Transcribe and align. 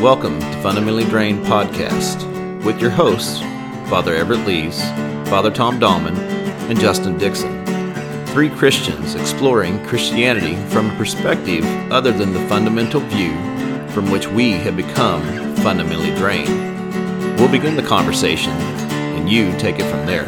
Welcome 0.00 0.40
to 0.40 0.60
Fundamentally 0.60 1.04
Drained 1.04 1.46
Podcast 1.46 2.24
with 2.64 2.80
your 2.80 2.90
hosts, 2.90 3.38
Father 3.88 4.14
Everett 4.14 4.44
Lees, 4.44 4.82
Father 5.30 5.50
Tom 5.50 5.78
Dahlman, 5.78 6.16
and 6.68 6.78
Justin 6.78 7.16
Dixon. 7.16 7.64
Three 8.26 8.50
Christians 8.50 9.14
exploring 9.14 9.82
Christianity 9.86 10.56
from 10.70 10.90
a 10.90 10.96
perspective 10.96 11.64
other 11.92 12.10
than 12.10 12.32
the 12.32 12.46
fundamental 12.48 13.00
view 13.02 13.32
from 13.90 14.10
which 14.10 14.26
we 14.26 14.50
have 14.50 14.76
become 14.76 15.22
fundamentally 15.56 16.14
drained. 16.16 17.38
We'll 17.38 17.50
begin 17.50 17.76
the 17.76 17.82
conversation, 17.82 18.52
and 18.52 19.30
you 19.30 19.56
take 19.58 19.78
it 19.78 19.88
from 19.88 20.06
there. 20.06 20.26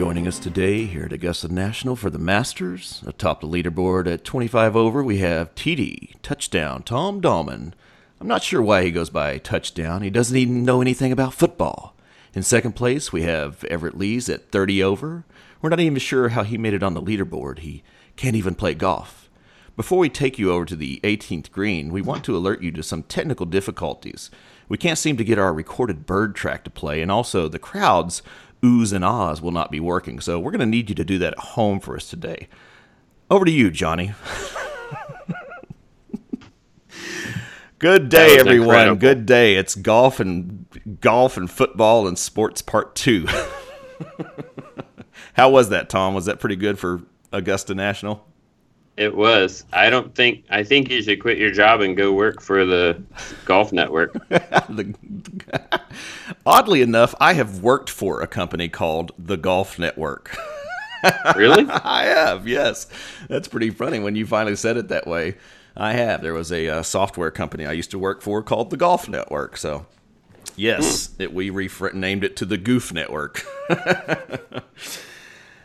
Joining 0.00 0.26
us 0.26 0.38
today 0.38 0.86
here 0.86 1.04
at 1.04 1.12
Augusta 1.12 1.52
National 1.52 1.94
for 1.94 2.08
the 2.08 2.18
Masters. 2.18 3.04
Atop 3.06 3.42
the 3.42 3.46
leaderboard 3.46 4.10
at 4.10 4.24
25 4.24 4.74
over, 4.74 5.04
we 5.04 5.18
have 5.18 5.54
TD, 5.54 6.14
touchdown, 6.22 6.82
Tom 6.82 7.20
Dahlman. 7.20 7.74
I'm 8.18 8.26
not 8.26 8.42
sure 8.42 8.62
why 8.62 8.82
he 8.82 8.92
goes 8.92 9.10
by 9.10 9.36
touchdown. 9.36 10.00
He 10.00 10.08
doesn't 10.08 10.38
even 10.38 10.64
know 10.64 10.80
anything 10.80 11.12
about 11.12 11.34
football. 11.34 11.94
In 12.32 12.42
second 12.42 12.76
place, 12.76 13.12
we 13.12 13.24
have 13.24 13.62
Everett 13.64 13.98
Lees 13.98 14.30
at 14.30 14.50
30 14.50 14.82
over. 14.82 15.26
We're 15.60 15.68
not 15.68 15.80
even 15.80 15.98
sure 15.98 16.30
how 16.30 16.44
he 16.44 16.56
made 16.56 16.72
it 16.72 16.82
on 16.82 16.94
the 16.94 17.02
leaderboard. 17.02 17.58
He 17.58 17.82
can't 18.16 18.36
even 18.36 18.54
play 18.54 18.72
golf. 18.72 19.28
Before 19.76 19.98
we 19.98 20.08
take 20.08 20.38
you 20.38 20.50
over 20.50 20.64
to 20.64 20.76
the 20.76 21.00
18th 21.04 21.50
green, 21.50 21.92
we 21.92 22.02
want 22.02 22.24
to 22.24 22.36
alert 22.36 22.62
you 22.62 22.72
to 22.72 22.82
some 22.82 23.02
technical 23.02 23.46
difficulties. 23.46 24.30
We 24.68 24.78
can't 24.78 24.98
seem 24.98 25.16
to 25.16 25.24
get 25.24 25.38
our 25.38 25.52
recorded 25.52 26.06
bird 26.06 26.34
track 26.34 26.64
to 26.64 26.70
play, 26.70 27.02
and 27.02 27.10
also 27.10 27.48
the 27.48 27.58
crowds 27.58 28.22
oohs 28.62 28.92
and 28.92 29.04
ahs 29.04 29.40
will 29.40 29.52
not 29.52 29.70
be 29.70 29.80
working. 29.80 30.20
So 30.20 30.38
we're 30.38 30.50
going 30.50 30.60
to 30.60 30.66
need 30.66 30.88
you 30.88 30.94
to 30.94 31.04
do 31.04 31.18
that 31.18 31.34
at 31.34 31.38
home 31.38 31.80
for 31.80 31.96
us 31.96 32.08
today. 32.08 32.48
Over 33.30 33.44
to 33.44 33.50
you, 33.50 33.70
Johnny. 33.70 34.12
Good 37.78 38.10
day, 38.10 38.36
everyone. 38.38 38.68
Incredible. 38.68 39.00
Good 39.00 39.24
day. 39.24 39.56
It's 39.56 39.74
golf 39.74 40.20
and 40.20 40.66
golf 41.00 41.38
and 41.38 41.50
football 41.50 42.06
and 42.06 42.18
sports 42.18 42.60
part 42.60 42.94
two. 42.94 43.26
How 45.32 45.48
was 45.48 45.70
that, 45.70 45.88
Tom? 45.88 46.12
Was 46.12 46.26
that 46.26 46.40
pretty 46.40 46.56
good 46.56 46.78
for 46.78 47.00
Augusta 47.32 47.74
National? 47.74 48.26
It 48.96 49.16
was. 49.16 49.64
I 49.72 49.88
don't 49.88 50.14
think. 50.14 50.44
I 50.50 50.62
think 50.62 50.90
you 50.90 51.02
should 51.02 51.20
quit 51.20 51.38
your 51.38 51.50
job 51.50 51.80
and 51.80 51.96
go 51.96 52.12
work 52.12 52.42
for 52.42 52.66
the 52.66 53.02
Golf 53.46 53.72
Network. 53.72 54.12
the, 54.28 54.94
oddly 56.44 56.82
enough, 56.82 57.14
I 57.18 57.32
have 57.34 57.62
worked 57.62 57.88
for 57.88 58.20
a 58.20 58.26
company 58.26 58.68
called 58.68 59.12
the 59.18 59.36
Golf 59.36 59.78
Network. 59.78 60.36
really? 61.36 61.66
I 61.68 62.04
have. 62.04 62.46
Yes, 62.46 62.88
that's 63.28 63.48
pretty 63.48 63.70
funny 63.70 63.98
when 64.00 64.16
you 64.16 64.26
finally 64.26 64.56
said 64.56 64.76
it 64.76 64.88
that 64.88 65.06
way. 65.06 65.36
I 65.76 65.92
have. 65.92 66.20
There 66.22 66.34
was 66.34 66.52
a 66.52 66.68
uh, 66.68 66.82
software 66.82 67.30
company 67.30 67.64
I 67.64 67.72
used 67.72 67.92
to 67.92 67.98
work 67.98 68.22
for 68.22 68.42
called 68.42 68.70
the 68.70 68.76
Golf 68.76 69.08
Network. 69.08 69.56
So, 69.56 69.86
yes, 70.56 71.08
mm. 71.08 71.20
it, 71.20 71.32
we 71.32 71.50
named 71.94 72.24
it 72.24 72.36
to 72.36 72.44
the 72.44 72.58
Goof 72.58 72.92
Network. 72.92 73.46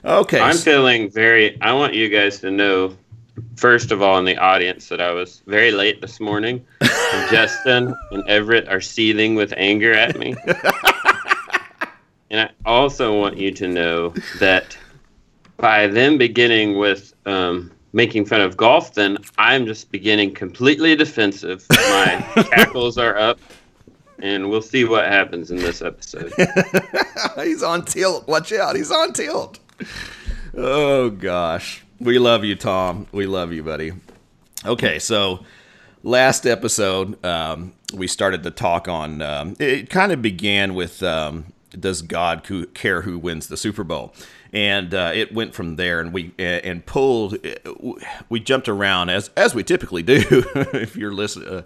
okay. 0.05 0.39
I'm 0.39 0.55
feeling 0.57 1.09
very. 1.09 1.59
I 1.61 1.73
want 1.73 1.95
you 1.95 2.07
guys 2.09 2.39
to 2.41 2.51
know 2.51 2.95
first 3.55 3.91
of 3.91 4.01
all 4.01 4.17
in 4.17 4.25
the 4.25 4.37
audience 4.37 4.89
that 4.89 5.01
I 5.01 5.11
was 5.11 5.41
very 5.47 5.71
late 5.71 6.01
this 6.01 6.19
morning. 6.19 6.65
And 6.81 6.91
Justin 7.31 7.95
and 8.11 8.27
Everett 8.27 8.67
are 8.67 8.81
seething 8.81 9.35
with 9.35 9.53
anger 9.57 9.93
at 9.93 10.17
me. 10.17 10.35
and 12.29 12.41
I 12.41 12.49
also 12.65 13.19
want 13.19 13.37
you 13.37 13.51
to 13.51 13.67
know 13.67 14.13
that 14.39 14.77
by 15.57 15.87
them 15.87 16.17
beginning 16.17 16.77
with 16.77 17.13
um, 17.25 17.71
making 17.93 18.25
fun 18.25 18.41
of 18.41 18.57
golf, 18.57 18.93
then 18.93 19.17
I'm 19.37 19.65
just 19.65 19.91
beginning 19.91 20.33
completely 20.33 20.95
defensive. 20.95 21.65
My 21.69 22.25
cackles 22.49 22.97
are 22.97 23.17
up. 23.17 23.39
And 24.19 24.49
we'll 24.49 24.61
see 24.61 24.85
what 24.85 25.05
happens 25.07 25.51
in 25.51 25.57
this 25.57 25.81
episode. 25.81 26.31
He's 27.35 27.61
on 27.61 27.83
tilt. 27.83 28.25
Watch 28.29 28.53
out. 28.53 28.77
He's 28.77 28.89
on 28.89 29.11
tilt. 29.11 29.59
Oh, 30.55 31.09
gosh. 31.09 31.84
We 31.99 32.19
love 32.19 32.43
you, 32.43 32.55
Tom. 32.55 33.07
We 33.13 33.25
love 33.25 33.53
you, 33.53 33.63
buddy. 33.63 33.93
Okay, 34.65 34.99
so 34.99 35.45
last 36.03 36.45
episode, 36.45 37.23
um, 37.25 37.73
we 37.93 38.07
started 38.07 38.43
to 38.43 38.51
talk 38.51 38.89
on. 38.89 39.21
Um, 39.21 39.55
it 39.59 39.89
kind 39.89 40.11
of 40.11 40.21
began 40.21 40.73
with 40.73 41.01
um, 41.01 41.53
Does 41.71 42.01
God 42.01 42.45
care 42.73 43.03
who 43.03 43.17
wins 43.17 43.47
the 43.47 43.55
Super 43.55 43.85
Bowl? 43.85 44.13
And 44.51 44.93
uh, 44.93 45.11
it 45.13 45.33
went 45.33 45.53
from 45.53 45.77
there, 45.77 46.01
and 46.01 46.11
we 46.11 46.33
and 46.37 46.85
pulled. 46.85 47.37
We 48.27 48.39
jumped 48.41 48.67
around 48.67 49.09
as 49.09 49.29
as 49.37 49.55
we 49.55 49.63
typically 49.63 50.03
do. 50.03 50.21
if 50.73 50.97
you're 50.97 51.13
listen, 51.13 51.47
uh, 51.47 51.61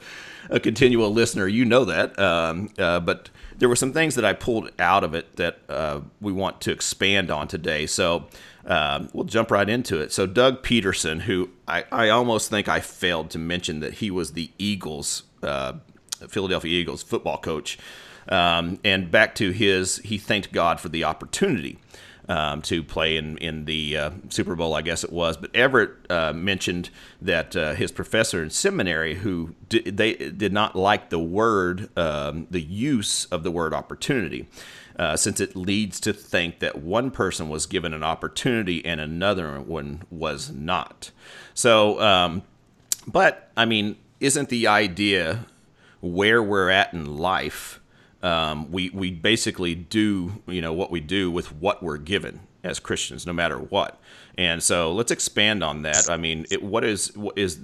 a 0.49 0.59
continual 0.59 1.11
listener, 1.11 1.47
you 1.47 1.65
know 1.65 1.85
that. 1.85 2.17
Um, 2.19 2.69
uh, 2.77 2.99
but 2.99 3.29
there 3.57 3.69
were 3.69 3.75
some 3.75 3.93
things 3.93 4.15
that 4.15 4.25
I 4.25 4.33
pulled 4.33 4.71
out 4.79 5.03
of 5.03 5.13
it 5.13 5.35
that 5.35 5.59
uh, 5.69 6.01
we 6.21 6.31
want 6.31 6.61
to 6.61 6.71
expand 6.71 7.29
on 7.29 7.47
today. 7.47 7.85
So 7.85 8.27
um, 8.69 9.09
we'll 9.13 9.25
jump 9.25 9.49
right 9.49 9.67
into 9.67 9.99
it. 9.99 10.13
So, 10.13 10.27
Doug 10.27 10.61
Pederson, 10.63 11.21
who 11.21 11.49
I, 11.67 11.85
I 11.91 12.09
almost 12.09 12.51
think 12.51 12.69
I 12.69 12.79
failed 12.79 13.31
to 13.31 13.39
mention 13.39 13.79
that 13.79 13.95
he 13.95 14.11
was 14.11 14.33
the 14.33 14.51
Eagles, 14.59 15.23
uh, 15.41 15.73
Philadelphia 16.27 16.79
Eagles 16.79 17.01
football 17.01 17.39
coach. 17.39 17.79
Um, 18.29 18.79
and 18.83 19.09
back 19.09 19.33
to 19.35 19.49
his, 19.49 19.97
he 19.97 20.19
thanked 20.19 20.51
God 20.51 20.79
for 20.79 20.89
the 20.89 21.03
opportunity. 21.03 21.79
Um, 22.27 22.61
to 22.61 22.83
play 22.83 23.17
in 23.17 23.39
in 23.39 23.65
the 23.65 23.97
uh, 23.97 24.11
Super 24.29 24.53
Bowl, 24.53 24.75
I 24.75 24.83
guess 24.83 25.03
it 25.03 25.11
was. 25.11 25.35
But 25.35 25.49
Everett 25.55 25.89
uh, 26.11 26.31
mentioned 26.31 26.91
that 27.19 27.55
uh, 27.55 27.73
his 27.73 27.91
professor 27.91 28.43
in 28.43 28.51
seminary, 28.51 29.15
who 29.15 29.55
they 29.69 30.13
did 30.13 30.53
not 30.53 30.75
like 30.75 31.09
the 31.09 31.17
word, 31.17 31.89
um, 31.97 32.45
the 32.51 32.61
use 32.61 33.25
of 33.25 33.41
the 33.41 33.49
word 33.49 33.73
opportunity 33.73 34.47
uh, 34.99 35.15
since 35.15 35.39
it 35.39 35.55
leads 35.55 35.99
to 36.01 36.11
think 36.11 36.59
that 36.59 36.79
one 36.79 37.09
person 37.09 37.47
was 37.47 37.65
given 37.65 37.93
an 37.93 38.03
opportunity 38.03 38.85
and 38.85 38.99
another 38.99 39.61
one 39.61 40.03
was 40.11 40.51
not. 40.51 41.11
So, 41.53 41.99
um, 42.01 42.43
but 43.07 43.49
I 43.55 43.63
mean, 43.63 43.95
isn't 44.19 44.49
the 44.49 44.67
idea 44.67 45.45
where 46.01 46.43
we're 46.43 46.69
at 46.69 46.93
in 46.93 47.17
life? 47.17 47.79
Um, 48.21 48.69
we 48.69 48.89
we 48.89 49.11
basically 49.11 49.73
do 49.73 50.43
you 50.45 50.61
know 50.61 50.73
what 50.73 50.91
we 50.91 50.99
do 50.99 51.31
with 51.31 51.53
what 51.53 51.81
we're 51.81 51.97
given 51.97 52.41
as 52.65 52.77
Christians, 52.77 53.25
no 53.25 53.31
matter 53.31 53.57
what. 53.57 54.01
And 54.37 54.61
so 54.61 54.91
let's 54.91 55.11
expand 55.11 55.63
on 55.63 55.83
that. 55.83 56.09
I 56.09 56.17
mean, 56.17 56.45
it, 56.51 56.61
what 56.61 56.83
is 56.83 57.15
what 57.15 57.37
is 57.37 57.59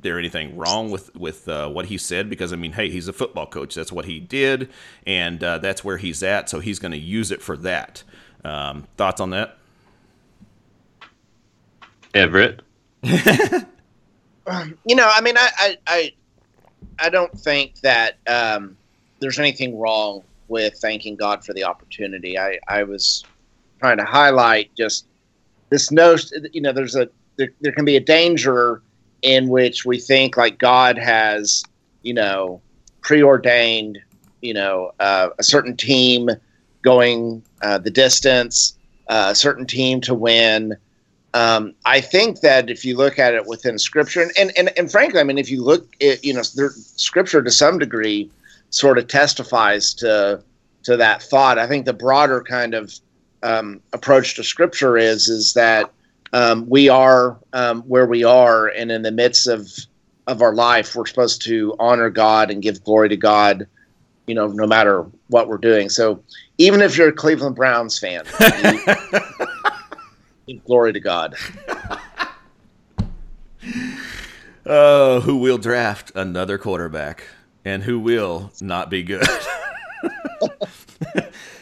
there 0.00 0.18
anything 0.18 0.56
wrong 0.56 0.90
with 0.90 1.14
with 1.14 1.48
uh, 1.48 1.68
what 1.68 1.86
he 1.86 1.98
said? 1.98 2.30
Because 2.30 2.52
I 2.52 2.56
mean, 2.56 2.72
hey, 2.72 2.90
he's 2.90 3.08
a 3.08 3.12
football 3.12 3.46
coach. 3.46 3.74
That's 3.74 3.92
what 3.92 4.04
he 4.04 4.20
did, 4.20 4.70
and 5.06 5.42
uh, 5.42 5.58
that's 5.58 5.84
where 5.84 5.96
he's 5.96 6.22
at. 6.22 6.48
So 6.48 6.60
he's 6.60 6.78
going 6.78 6.92
to 6.92 6.98
use 6.98 7.30
it 7.30 7.42
for 7.42 7.56
that. 7.58 8.02
Um, 8.44 8.86
thoughts 8.96 9.20
on 9.20 9.30
that, 9.30 9.58
Everett? 12.14 12.62
you 13.02 13.14
know, 14.94 15.10
I 15.10 15.20
mean, 15.20 15.36
I 15.36 15.50
I 15.58 15.76
I, 15.86 16.12
I 16.98 17.10
don't 17.10 17.38
think 17.38 17.80
that 17.80 18.18
um, 18.26 18.76
there's 19.20 19.38
anything 19.38 19.78
wrong 19.78 20.22
with 20.48 20.74
thanking 20.74 21.16
God 21.16 21.44
for 21.44 21.52
the 21.54 21.64
opportunity. 21.64 22.38
I 22.38 22.58
I 22.68 22.82
was 22.82 23.24
trying 23.78 23.98
to 23.98 24.04
highlight 24.04 24.74
just 24.76 25.06
this 25.70 25.90
notion. 25.90 26.46
You 26.52 26.60
know, 26.60 26.72
there's 26.72 26.96
a 26.96 27.08
there, 27.36 27.50
there 27.60 27.72
can 27.72 27.84
be 27.84 27.96
a 27.96 28.00
danger 28.00 28.82
in 29.22 29.48
which 29.48 29.84
we 29.84 29.98
think 29.98 30.36
like 30.36 30.58
God 30.58 30.98
has, 30.98 31.64
you 32.02 32.14
know, 32.14 32.60
preordained, 33.02 33.98
you 34.40 34.54
know, 34.54 34.92
uh, 35.00 35.30
a 35.38 35.42
certain 35.42 35.76
team 35.76 36.30
going 36.82 37.42
uh, 37.62 37.78
the 37.78 37.90
distance, 37.90 38.76
uh, 39.08 39.28
a 39.30 39.34
certain 39.34 39.66
team 39.66 40.00
to 40.02 40.14
win. 40.14 40.76
Um, 41.32 41.74
I 41.84 42.00
think 42.00 42.40
that 42.40 42.70
if 42.70 42.84
you 42.84 42.96
look 42.96 43.18
at 43.18 43.34
it 43.34 43.46
within 43.46 43.78
Scripture, 43.78 44.22
and, 44.22 44.32
and, 44.36 44.52
and, 44.56 44.72
and 44.76 44.90
frankly, 44.90 45.20
I 45.20 45.24
mean, 45.24 45.38
if 45.38 45.50
you 45.50 45.62
look 45.62 45.94
at, 46.02 46.24
you 46.24 46.34
know, 46.34 46.42
there, 46.56 46.70
Scripture 46.70 47.42
to 47.42 47.50
some 47.50 47.78
degree 47.78 48.30
sort 48.70 48.98
of 48.98 49.08
testifies 49.08 49.92
to 49.94 50.42
to 50.82 50.96
that 50.96 51.22
thought. 51.22 51.58
I 51.58 51.66
think 51.66 51.84
the 51.84 51.92
broader 51.92 52.42
kind 52.42 52.74
of 52.74 52.94
um, 53.42 53.80
approach 53.92 54.34
to 54.36 54.44
Scripture 54.44 54.96
is 54.96 55.28
is 55.28 55.54
that 55.54 55.92
um, 56.32 56.68
we 56.68 56.88
are 56.88 57.38
um, 57.52 57.82
where 57.82 58.06
we 58.06 58.24
are, 58.24 58.68
and 58.68 58.90
in 58.90 59.02
the 59.02 59.10
midst 59.10 59.46
of 59.46 59.68
of 60.26 60.42
our 60.42 60.54
life, 60.54 60.94
we're 60.94 61.06
supposed 61.06 61.42
to 61.42 61.74
honor 61.78 62.10
God 62.10 62.50
and 62.50 62.62
give 62.62 62.84
glory 62.84 63.08
to 63.08 63.16
God. 63.16 63.66
You 64.26 64.34
know, 64.34 64.46
no 64.46 64.66
matter 64.66 65.06
what 65.28 65.48
we're 65.48 65.58
doing. 65.58 65.88
So, 65.88 66.22
even 66.58 66.82
if 66.82 66.96
you're 66.96 67.08
a 67.08 67.12
Cleveland 67.12 67.56
Browns 67.56 67.98
fan, 67.98 68.24
give 70.46 70.64
glory 70.64 70.92
to 70.92 71.00
God. 71.00 71.34
Oh, 74.66 75.20
who 75.20 75.38
will 75.38 75.58
draft 75.58 76.12
another 76.14 76.58
quarterback, 76.58 77.26
and 77.64 77.82
who 77.82 77.98
will 77.98 78.52
not 78.60 78.88
be 78.88 79.02
good? 79.02 79.26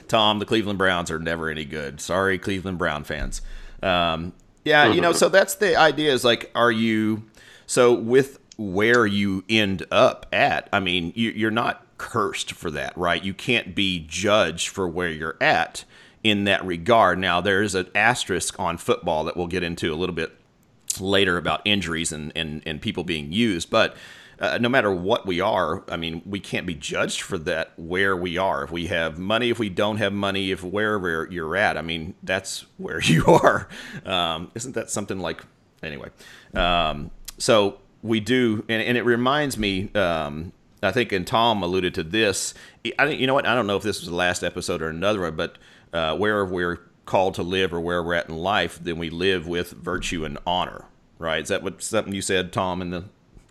Tom, 0.09 0.38
the 0.38 0.47
Cleveland 0.47 0.79
Browns 0.79 1.11
are 1.11 1.19
never 1.19 1.49
any 1.49 1.65
good. 1.65 2.00
Sorry, 2.00 2.38
Cleveland 2.38 2.76
Brown 2.76 3.05
fans. 3.05 3.41
Um, 3.82 4.35
yeah, 4.69 4.93
you 4.93 5.00
know, 5.00 5.12
so 5.12 5.29
that's 5.29 5.56
the 5.56 5.76
idea 5.76 6.12
is 6.12 6.25
like, 6.25 6.50
are 6.55 6.70
you, 6.70 7.25
so 7.67 7.93
with 7.94 8.38
where 8.59 9.06
you 9.06 9.44
end 9.49 9.87
up 9.91 10.26
at. 10.32 10.69
I 10.73 10.81
mean, 10.81 11.12
you, 11.15 11.31
you're 11.31 11.50
not 11.50 11.87
cursed 11.97 12.53
for 12.53 12.70
that, 12.73 12.97
right? 12.99 13.23
You 13.23 13.32
can't 13.32 13.75
be 13.75 14.05
judged 14.06 14.69
for 14.69 14.87
where 14.87 15.09
you're 15.09 15.37
at 15.41 15.85
in 16.25 16.44
that 16.44 16.65
regard. 16.67 17.19
Now, 17.19 17.41
there's 17.41 17.76
an 17.76 17.88
asterisk 17.94 18.59
on 18.59 18.76
football 18.76 19.25
that 19.25 19.37
we'll 19.37 19.47
get 19.47 19.62
into 19.62 19.93
a 19.93 19.97
little 19.97 20.15
bit 20.15 20.32
later 20.99 21.38
about 21.38 21.62
injuries 21.65 22.11
and, 22.11 22.32
and, 22.35 22.62
and 22.67 22.82
people 22.82 23.05
being 23.05 23.32
used, 23.32 23.70
but 23.70 23.97
uh, 24.40 24.58
no 24.58 24.69
matter 24.69 24.93
what 24.93 25.26
we 25.26 25.40
are, 25.40 25.82
I 25.88 25.96
mean, 25.96 26.23
we 26.25 26.38
can't 26.38 26.67
be 26.67 26.75
judged 26.75 27.23
for 27.23 27.38
that 27.38 27.73
where 27.76 28.17
we 28.17 28.38
are. 28.38 28.62
If 28.62 28.70
we 28.70 28.87
have 28.87 29.19
money, 29.19 29.50
if 29.50 29.58
we 29.58 29.69
don't 29.69 29.96
have 29.96 30.12
money, 30.12 30.50
if 30.50 30.62
wherever 30.62 31.26
you're 31.31 31.56
at, 31.56 31.76
I 31.76 31.82
mean, 31.82 32.14
that's 32.23 32.64
where 32.76 33.00
you 33.02 33.25
are. 33.26 33.69
Um, 34.05 34.50
isn't 34.55 34.75
that 34.75 34.90
something 34.90 35.19
like, 35.19 35.43
anyway? 35.82 36.11
Um, 36.55 37.11
so 37.38 37.81
we 38.02 38.20
do, 38.20 38.64
and, 38.69 38.82
and 38.82 38.96
it 38.96 39.05
reminds 39.05 39.58
me, 39.58 39.93
um, 39.94 40.52
I 40.82 40.93
think, 40.93 41.11
and 41.11 41.26
Tom 41.26 41.62
alluded 41.62 41.94
to 41.94 42.05
this. 42.05 42.55
I 42.99 43.06
you 43.08 43.26
know 43.26 43.34
what? 43.34 43.46
I 43.46 43.55
don't 43.55 43.67
know 43.67 43.76
if 43.76 43.82
this 43.82 44.00
was 44.00 44.08
the 44.08 44.14
last 44.14 44.44
episode 44.44 44.81
or 44.81 44.88
another 44.88 45.23
one, 45.23 45.34
but 45.34 45.58
uh, 45.93 46.17
where 46.17 46.44
we're 46.44 46.79
called 47.06 47.34
to 47.34 47.43
live 47.43 47.73
or 47.73 47.81
where 47.81 48.02
we're 48.02 48.14
at 48.14 48.29
in 48.29 48.37
life, 48.37 48.79
then 48.81 48.99
we 48.99 49.11
live 49.11 49.49
with 49.49 49.73
virtue 49.73 50.25
and 50.25 50.38
honor, 50.46 50.84
right? 51.19 51.43
Is 51.43 51.49
that 51.49 51.62
what 51.64 51.82
something 51.82 52.14
you 52.14 52.23
said, 52.23 52.52
Tom, 52.52 52.81
in 52.81 52.91
the 52.91 53.05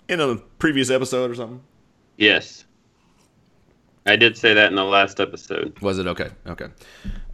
in 0.09 0.19
a 0.19 0.35
previous 0.59 0.89
episode 0.89 1.31
or 1.31 1.35
something? 1.35 1.61
Yes. 2.17 2.65
I 4.05 4.15
did 4.15 4.37
say 4.37 4.53
that 4.53 4.69
in 4.69 4.75
the 4.75 4.85
last 4.85 5.19
episode. 5.19 5.79
Was 5.81 5.99
it 5.99 6.07
okay? 6.07 6.29
Okay. 6.47 6.67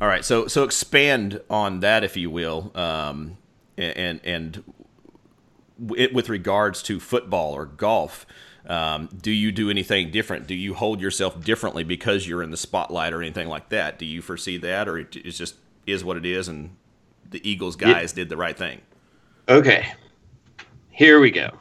All 0.02 0.08
right. 0.08 0.26
So 0.26 0.48
so 0.48 0.64
expand 0.64 1.40
on 1.50 1.82
that, 1.82 2.04
if 2.04 2.18
you 2.18 2.32
will, 2.32 2.72
um, 2.76 3.38
and 3.78 4.20
and 4.24 4.64
it, 5.96 6.14
with 6.14 6.30
regards 6.30 6.82
to 6.84 7.00
football 7.00 7.54
or 7.54 7.66
golf. 7.66 8.26
Um, 8.66 9.10
do 9.22 9.30
you 9.30 9.52
do 9.52 9.70
anything 9.70 10.10
different? 10.10 10.48
Do 10.48 10.56
you 10.56 10.74
hold 10.74 11.02
yourself 11.02 11.44
differently 11.44 11.84
because 11.84 12.28
you're 12.28 12.42
in 12.42 12.50
the 12.50 12.58
spotlight 12.58 13.12
or 13.12 13.22
anything 13.22 13.50
like 13.50 13.70
that? 13.70 14.00
Do 14.00 14.06
you 14.06 14.22
foresee 14.22 14.58
that, 14.58 14.88
or 14.88 14.98
it 14.98 15.12
just 15.12 15.56
is 15.86 16.04
what 16.04 16.16
it 16.16 16.26
is, 16.26 16.48
and 16.48 16.76
the 17.30 17.48
Eagles 17.48 17.76
guys 17.76 18.14
yeah. 18.14 18.24
did 18.24 18.30
the 18.30 18.38
right 18.38 18.58
thing? 18.58 18.82
Okay, 19.50 19.92
here 20.90 21.20
we 21.20 21.30
go. 21.30 21.52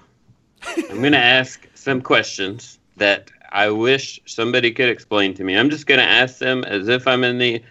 I'm 0.66 1.00
going 1.00 1.12
to 1.12 1.18
ask 1.18 1.66
some 1.74 2.00
questions 2.00 2.78
that 2.96 3.30
I 3.50 3.70
wish 3.70 4.20
somebody 4.26 4.72
could 4.72 4.88
explain 4.88 5.34
to 5.34 5.44
me. 5.44 5.56
I'm 5.56 5.70
just 5.70 5.86
going 5.86 6.00
to 6.00 6.06
ask 6.06 6.38
them 6.38 6.64
as 6.64 6.88
if 6.88 7.06
I'm 7.06 7.24
in 7.24 7.38
the 7.38 7.62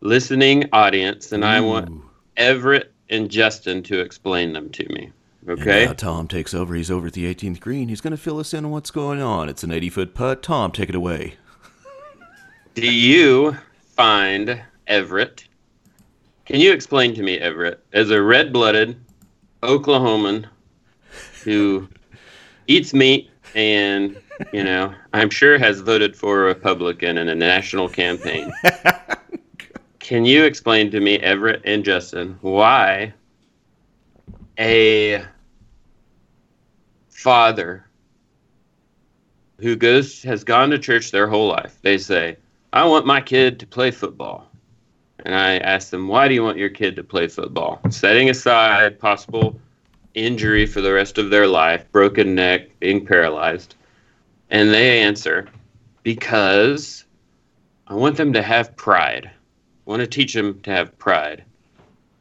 listening 0.00 0.68
audience, 0.72 1.32
and 1.32 1.44
Ooh. 1.44 1.48
I 1.48 1.60
want 1.60 2.02
Everett 2.36 2.92
and 3.10 3.30
Justin 3.30 3.82
to 3.84 4.00
explain 4.00 4.52
them 4.52 4.70
to 4.70 4.88
me. 4.92 5.12
Okay. 5.48 5.82
And 5.84 5.90
now 5.90 5.94
Tom 5.94 6.28
takes 6.28 6.52
over. 6.52 6.74
He's 6.74 6.90
over 6.90 7.06
at 7.06 7.14
the 7.14 7.32
18th 7.32 7.60
green. 7.60 7.88
He's 7.88 8.00
going 8.00 8.10
to 8.10 8.18
fill 8.18 8.38
us 8.38 8.52
in 8.52 8.64
on 8.64 8.70
what's 8.70 8.90
going 8.90 9.22
on. 9.22 9.48
It's 9.48 9.62
an 9.62 9.72
80 9.72 9.90
foot 9.90 10.14
putt. 10.14 10.42
Tom, 10.42 10.72
take 10.72 10.88
it 10.88 10.94
away. 10.94 11.34
Do 12.74 12.92
you 12.92 13.56
find 13.96 14.62
Everett? 14.86 15.48
Can 16.44 16.60
you 16.60 16.72
explain 16.72 17.14
to 17.14 17.22
me, 17.22 17.38
Everett, 17.38 17.82
as 17.92 18.10
a 18.10 18.22
red 18.22 18.52
blooded 18.52 19.00
Oklahoman 19.62 20.46
who 21.44 21.88
eats 22.68 22.94
meat 22.94 23.30
and 23.54 24.16
you 24.52 24.62
know 24.62 24.94
i'm 25.14 25.30
sure 25.30 25.58
has 25.58 25.80
voted 25.80 26.14
for 26.14 26.42
a 26.42 26.44
republican 26.46 27.18
in 27.18 27.28
a 27.28 27.34
national 27.34 27.88
campaign. 27.88 28.52
Oh, 29.70 29.74
Can 29.98 30.24
you 30.24 30.44
explain 30.44 30.90
to 30.92 31.00
me 31.00 31.18
everett 31.18 31.60
and 31.64 31.84
justin 31.84 32.38
why 32.40 33.12
a 34.58 35.22
father 37.10 37.84
who 39.60 39.76
goes 39.76 40.22
has 40.22 40.44
gone 40.44 40.70
to 40.70 40.78
church 40.78 41.10
their 41.10 41.28
whole 41.28 41.48
life 41.48 41.78
they 41.82 41.98
say 41.98 42.38
i 42.72 42.84
want 42.84 43.04
my 43.04 43.20
kid 43.20 43.60
to 43.60 43.66
play 43.66 43.90
football. 43.90 44.48
And 45.24 45.34
i 45.34 45.58
ask 45.58 45.90
them 45.90 46.08
why 46.08 46.28
do 46.28 46.34
you 46.34 46.42
want 46.42 46.56
your 46.56 46.70
kid 46.70 46.96
to 46.96 47.04
play 47.04 47.28
football? 47.28 47.80
Setting 47.90 48.30
aside 48.30 48.98
possible 48.98 49.60
injury 50.14 50.66
for 50.66 50.80
the 50.80 50.92
rest 50.92 51.18
of 51.18 51.30
their 51.30 51.46
life, 51.46 51.90
broken 51.92 52.34
neck, 52.34 52.78
being 52.80 53.04
paralyzed. 53.04 53.74
And 54.50 54.72
they 54.72 55.00
answer, 55.00 55.48
because 56.02 57.04
I 57.86 57.94
want 57.94 58.16
them 58.16 58.32
to 58.32 58.42
have 58.42 58.76
pride. 58.76 59.30
I 59.30 59.90
want 59.90 60.00
to 60.00 60.06
teach 60.06 60.34
them 60.34 60.60
to 60.60 60.70
have 60.70 60.98
pride. 60.98 61.44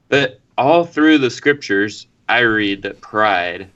But 0.10 0.40
all 0.58 0.86
through 0.86 1.20
the 1.20 1.30
scriptures, 1.30 2.08
I 2.30 2.40
read 2.40 2.82
that 2.82 3.02
pride, 3.02 3.70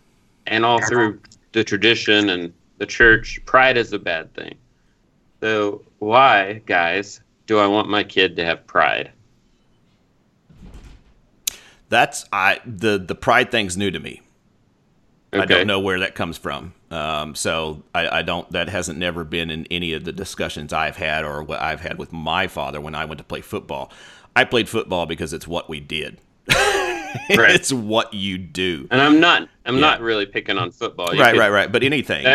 and 0.48 0.66
all 0.66 0.82
through 0.86 1.20
the 1.52 1.64
tradition 1.64 2.30
and 2.30 2.54
the 2.78 2.86
church, 2.86 3.40
pride 3.46 3.78
is 3.78 3.94
a 3.94 4.00
bad 4.00 4.34
thing. 4.34 4.56
So, 5.42 5.82
why, 6.00 6.62
guys, 6.66 7.22
do 7.48 7.58
I 7.60 7.68
want 7.68 7.90
my 7.90 8.04
kid 8.04 8.36
to 8.38 8.46
have 8.46 8.66
pride? 8.68 9.12
That's 11.92 12.26
I 12.32 12.62
the 12.66 12.98
the 12.98 13.16
pride 13.16 13.52
thing's 13.52 13.76
new 13.76 13.92
to 13.92 14.00
me. 14.00 14.22
Okay. 15.34 15.44
I 15.44 15.46
don't 15.46 15.68
know 15.68 15.80
where 15.80 16.00
that 16.00 16.16
comes 16.16 16.38
from. 16.38 16.74
Um, 16.90 17.36
so 17.36 17.84
I, 17.94 18.20
I, 18.20 18.22
don't. 18.22 18.50
That 18.52 18.68
hasn't 18.68 19.00
never 19.00 19.24
been 19.24 19.50
in 19.50 19.66
any 19.72 19.94
of 19.94 20.04
the 20.04 20.12
discussions 20.12 20.74
I've 20.74 20.98
had 20.98 21.24
or 21.24 21.42
what 21.42 21.62
I've 21.62 21.80
had 21.80 21.98
with 21.98 22.12
my 22.12 22.48
father 22.48 22.82
when 22.82 22.96
I 22.96 23.06
went 23.06 23.20
to 23.20 23.24
play 23.24 23.40
football. 23.40 23.94
I 24.36 24.44
played 24.44 24.68
football 24.68 25.06
because 25.06 25.32
it's 25.32 25.48
what 25.48 25.70
we 25.70 25.80
did. 25.80 26.18
right. 26.50 27.12
It's 27.30 27.72
what 27.72 28.14
you 28.14 28.38
do. 28.38 28.88
And 28.92 29.02
I'm 29.02 29.20
not. 29.20 29.48
I'm 29.66 29.76
yeah. 29.76 29.82
not 29.82 30.02
really 30.02 30.26
picking 30.26 30.58
on 30.58 30.72
football. 30.72 31.14
You 31.14 31.22
right, 31.22 31.38
right, 31.38 31.52
right. 31.52 31.72
But 31.72 31.84
anything. 31.84 32.26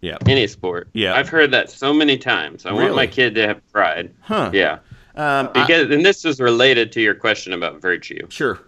yeah. 0.00 0.16
Any 0.26 0.46
sport. 0.46 0.88
Yeah. 0.94 1.14
I've 1.14 1.28
heard 1.28 1.50
that 1.52 1.70
so 1.70 1.92
many 1.92 2.16
times. 2.16 2.64
I 2.64 2.70
really? 2.70 2.84
want 2.84 2.96
my 2.96 3.06
kid 3.06 3.34
to 3.34 3.46
have 3.46 3.66
pride. 3.70 4.14
Huh. 4.20 4.50
Yeah. 4.52 4.78
Um, 5.14 5.48
because 5.48 5.90
I, 5.90 5.94
and 5.94 6.04
this 6.04 6.24
is 6.24 6.40
related 6.40 6.92
to 6.92 7.02
your 7.02 7.14
question 7.14 7.52
about 7.52 7.80
virtue. 7.82 8.26
Sure. 8.30 8.60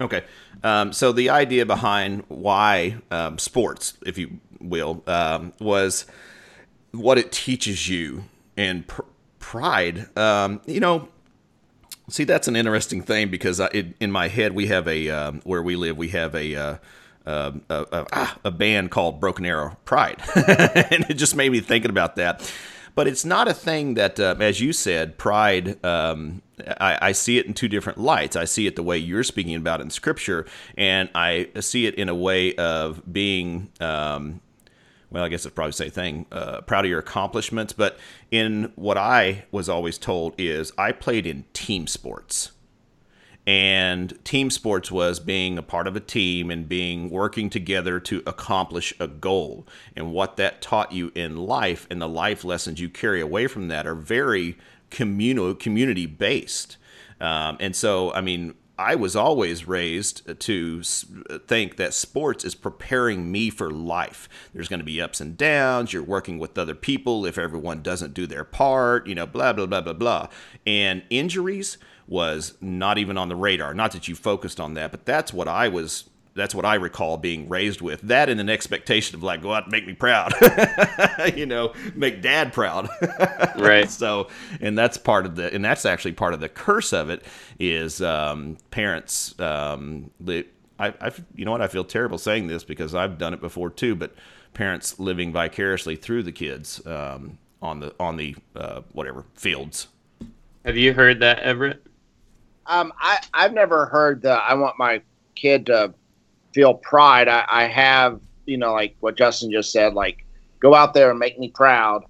Okay. 0.00 0.24
Um, 0.62 0.92
so 0.92 1.12
the 1.12 1.30
idea 1.30 1.64
behind 1.64 2.24
why 2.28 2.96
um, 3.10 3.38
sports, 3.38 3.94
if 4.04 4.18
you 4.18 4.40
will, 4.60 5.02
um, 5.06 5.52
was 5.60 6.06
what 6.92 7.18
it 7.18 7.32
teaches 7.32 7.88
you 7.88 8.24
and 8.56 8.86
pr- 8.86 9.02
pride. 9.38 10.16
Um, 10.18 10.60
you 10.66 10.80
know, 10.80 11.08
see, 12.08 12.24
that's 12.24 12.48
an 12.48 12.56
interesting 12.56 13.02
thing 13.02 13.30
because 13.30 13.60
I, 13.60 13.66
it, 13.68 13.86
in 14.00 14.10
my 14.10 14.28
head 14.28 14.52
we 14.52 14.66
have 14.66 14.86
a 14.88 15.10
um, 15.10 15.40
where 15.44 15.62
we 15.62 15.76
live 15.76 15.96
we 15.96 16.08
have 16.08 16.34
a. 16.34 16.54
Uh, 16.54 16.76
uh, 17.26 17.50
a, 17.68 17.74
a, 17.90 18.06
ah, 18.12 18.38
a, 18.44 18.52
band 18.52 18.92
called 18.92 19.18
Broken 19.18 19.44
Arrow 19.44 19.76
Pride. 19.84 20.22
and 20.36 21.06
it 21.10 21.14
just 21.14 21.34
made 21.34 21.50
me 21.50 21.58
thinking 21.58 21.90
about 21.90 22.14
that. 22.14 22.40
But 22.96 23.06
it's 23.06 23.26
not 23.26 23.46
a 23.46 23.52
thing 23.52 23.94
that, 23.94 24.18
uh, 24.18 24.34
as 24.40 24.60
you 24.60 24.72
said, 24.72 25.18
pride. 25.18 25.84
Um, 25.84 26.40
I, 26.80 26.98
I, 27.08 27.12
see 27.12 27.36
it 27.36 27.44
in 27.44 27.52
two 27.52 27.68
different 27.68 27.98
lights. 27.98 28.36
I 28.36 28.46
see 28.46 28.66
it 28.66 28.74
the 28.74 28.82
way 28.82 28.96
you're 28.96 29.22
speaking 29.22 29.54
about 29.54 29.80
it 29.80 29.84
in 29.84 29.90
Scripture, 29.90 30.46
and 30.78 31.10
I 31.14 31.50
see 31.60 31.84
it 31.84 31.94
in 31.96 32.08
a 32.08 32.14
way 32.14 32.54
of 32.54 33.02
being. 33.12 33.70
Um, 33.80 34.40
well, 35.10 35.22
I 35.22 35.28
guess 35.28 35.44
it's 35.44 35.54
probably 35.54 35.70
the 35.70 35.76
same 35.76 35.90
thing. 35.90 36.26
Uh, 36.32 36.62
proud 36.62 36.86
of 36.86 36.90
your 36.90 36.98
accomplishments, 36.98 37.74
but 37.74 37.98
in 38.30 38.72
what 38.76 38.96
I 38.96 39.44
was 39.52 39.68
always 39.68 39.98
told 39.98 40.34
is 40.38 40.72
I 40.78 40.92
played 40.92 41.26
in 41.26 41.44
team 41.52 41.86
sports 41.86 42.52
and 43.46 44.22
team 44.24 44.50
sports 44.50 44.90
was 44.90 45.20
being 45.20 45.56
a 45.56 45.62
part 45.62 45.86
of 45.86 45.94
a 45.94 46.00
team 46.00 46.50
and 46.50 46.68
being 46.68 47.10
working 47.10 47.48
together 47.48 48.00
to 48.00 48.22
accomplish 48.26 48.92
a 48.98 49.06
goal 49.06 49.66
and 49.94 50.12
what 50.12 50.36
that 50.36 50.60
taught 50.60 50.92
you 50.92 51.12
in 51.14 51.36
life 51.36 51.86
and 51.90 52.02
the 52.02 52.08
life 52.08 52.44
lessons 52.44 52.80
you 52.80 52.88
carry 52.88 53.20
away 53.20 53.46
from 53.46 53.68
that 53.68 53.86
are 53.86 53.94
very 53.94 54.56
communal 54.90 55.54
community 55.54 56.06
based 56.06 56.76
um, 57.20 57.56
and 57.60 57.76
so 57.76 58.12
i 58.14 58.20
mean 58.20 58.54
I 58.78 58.94
was 58.94 59.16
always 59.16 59.66
raised 59.66 60.38
to 60.38 60.82
think 60.82 61.76
that 61.76 61.94
sports 61.94 62.44
is 62.44 62.54
preparing 62.54 63.32
me 63.32 63.48
for 63.48 63.70
life. 63.70 64.28
There's 64.52 64.68
going 64.68 64.80
to 64.80 64.84
be 64.84 65.00
ups 65.00 65.18
and 65.18 65.34
downs. 65.34 65.94
You're 65.94 66.02
working 66.02 66.38
with 66.38 66.58
other 66.58 66.74
people. 66.74 67.24
If 67.24 67.38
everyone 67.38 67.80
doesn't 67.80 68.12
do 68.12 68.26
their 68.26 68.44
part, 68.44 69.06
you 69.06 69.14
know, 69.14 69.26
blah, 69.26 69.54
blah, 69.54 69.64
blah, 69.64 69.80
blah, 69.80 69.94
blah. 69.94 70.28
And 70.66 71.04
injuries 71.08 71.78
was 72.08 72.56
not 72.60 72.98
even 72.98 73.18
on 73.18 73.28
the 73.28 73.36
radar. 73.36 73.74
Not 73.74 73.92
that 73.92 74.08
you 74.08 74.14
focused 74.14 74.60
on 74.60 74.74
that, 74.74 74.90
but 74.90 75.04
that's 75.04 75.32
what 75.32 75.48
I 75.48 75.68
was 75.68 76.04
that's 76.36 76.54
what 76.54 76.66
I 76.66 76.74
recall 76.74 77.16
being 77.16 77.48
raised 77.48 77.80
with. 77.80 78.02
That 78.02 78.28
and 78.28 78.38
an 78.40 78.50
expectation 78.50 79.16
of 79.16 79.22
like, 79.22 79.40
go 79.40 79.54
out 79.54 79.64
and 79.64 79.72
make 79.72 79.86
me 79.86 79.94
proud, 79.94 80.34
you 81.34 81.46
know, 81.46 81.72
make 81.94 82.20
dad 82.20 82.52
proud. 82.52 82.88
right. 83.56 83.90
So, 83.90 84.28
and 84.60 84.76
that's 84.76 84.98
part 84.98 85.24
of 85.24 85.34
the, 85.34 85.52
and 85.52 85.64
that's 85.64 85.86
actually 85.86 86.12
part 86.12 86.34
of 86.34 86.40
the 86.40 86.50
curse 86.50 86.92
of 86.92 87.08
it 87.08 87.24
is 87.58 88.02
um, 88.02 88.58
parents. 88.70 89.38
Um, 89.40 90.10
I, 90.78 90.88
I, 91.00 91.10
you 91.34 91.46
know 91.46 91.52
what? 91.52 91.62
I 91.62 91.68
feel 91.68 91.84
terrible 91.84 92.18
saying 92.18 92.48
this 92.48 92.62
because 92.62 92.94
I've 92.94 93.16
done 93.16 93.32
it 93.32 93.40
before 93.40 93.70
too, 93.70 93.96
but 93.96 94.14
parents 94.52 95.00
living 95.00 95.32
vicariously 95.32 95.96
through 95.96 96.22
the 96.22 96.32
kids 96.32 96.86
um, 96.86 97.38
on 97.62 97.80
the 97.80 97.94
on 97.98 98.18
the 98.18 98.36
uh, 98.54 98.82
whatever 98.92 99.24
fields. 99.34 99.88
Have 100.66 100.76
you 100.76 100.92
heard 100.92 101.20
that, 101.20 101.38
Everett? 101.38 101.82
Um, 102.68 102.92
I 103.00 103.18
I've 103.32 103.52
never 103.52 103.86
heard 103.86 104.22
the 104.22 104.32
I 104.32 104.54
want 104.54 104.78
my 104.78 105.02
kid 105.34 105.66
to 105.66 105.94
feel 106.52 106.74
pride. 106.74 107.28
I, 107.28 107.44
I 107.48 107.64
have 107.64 108.20
you 108.46 108.56
know, 108.56 108.72
like 108.72 108.96
what 109.00 109.16
Justin 109.16 109.50
just 109.50 109.72
said, 109.72 109.94
like 109.94 110.24
go 110.60 110.74
out 110.74 110.94
there 110.94 111.10
and 111.10 111.18
make 111.18 111.38
me 111.38 111.50
proud. 111.50 112.04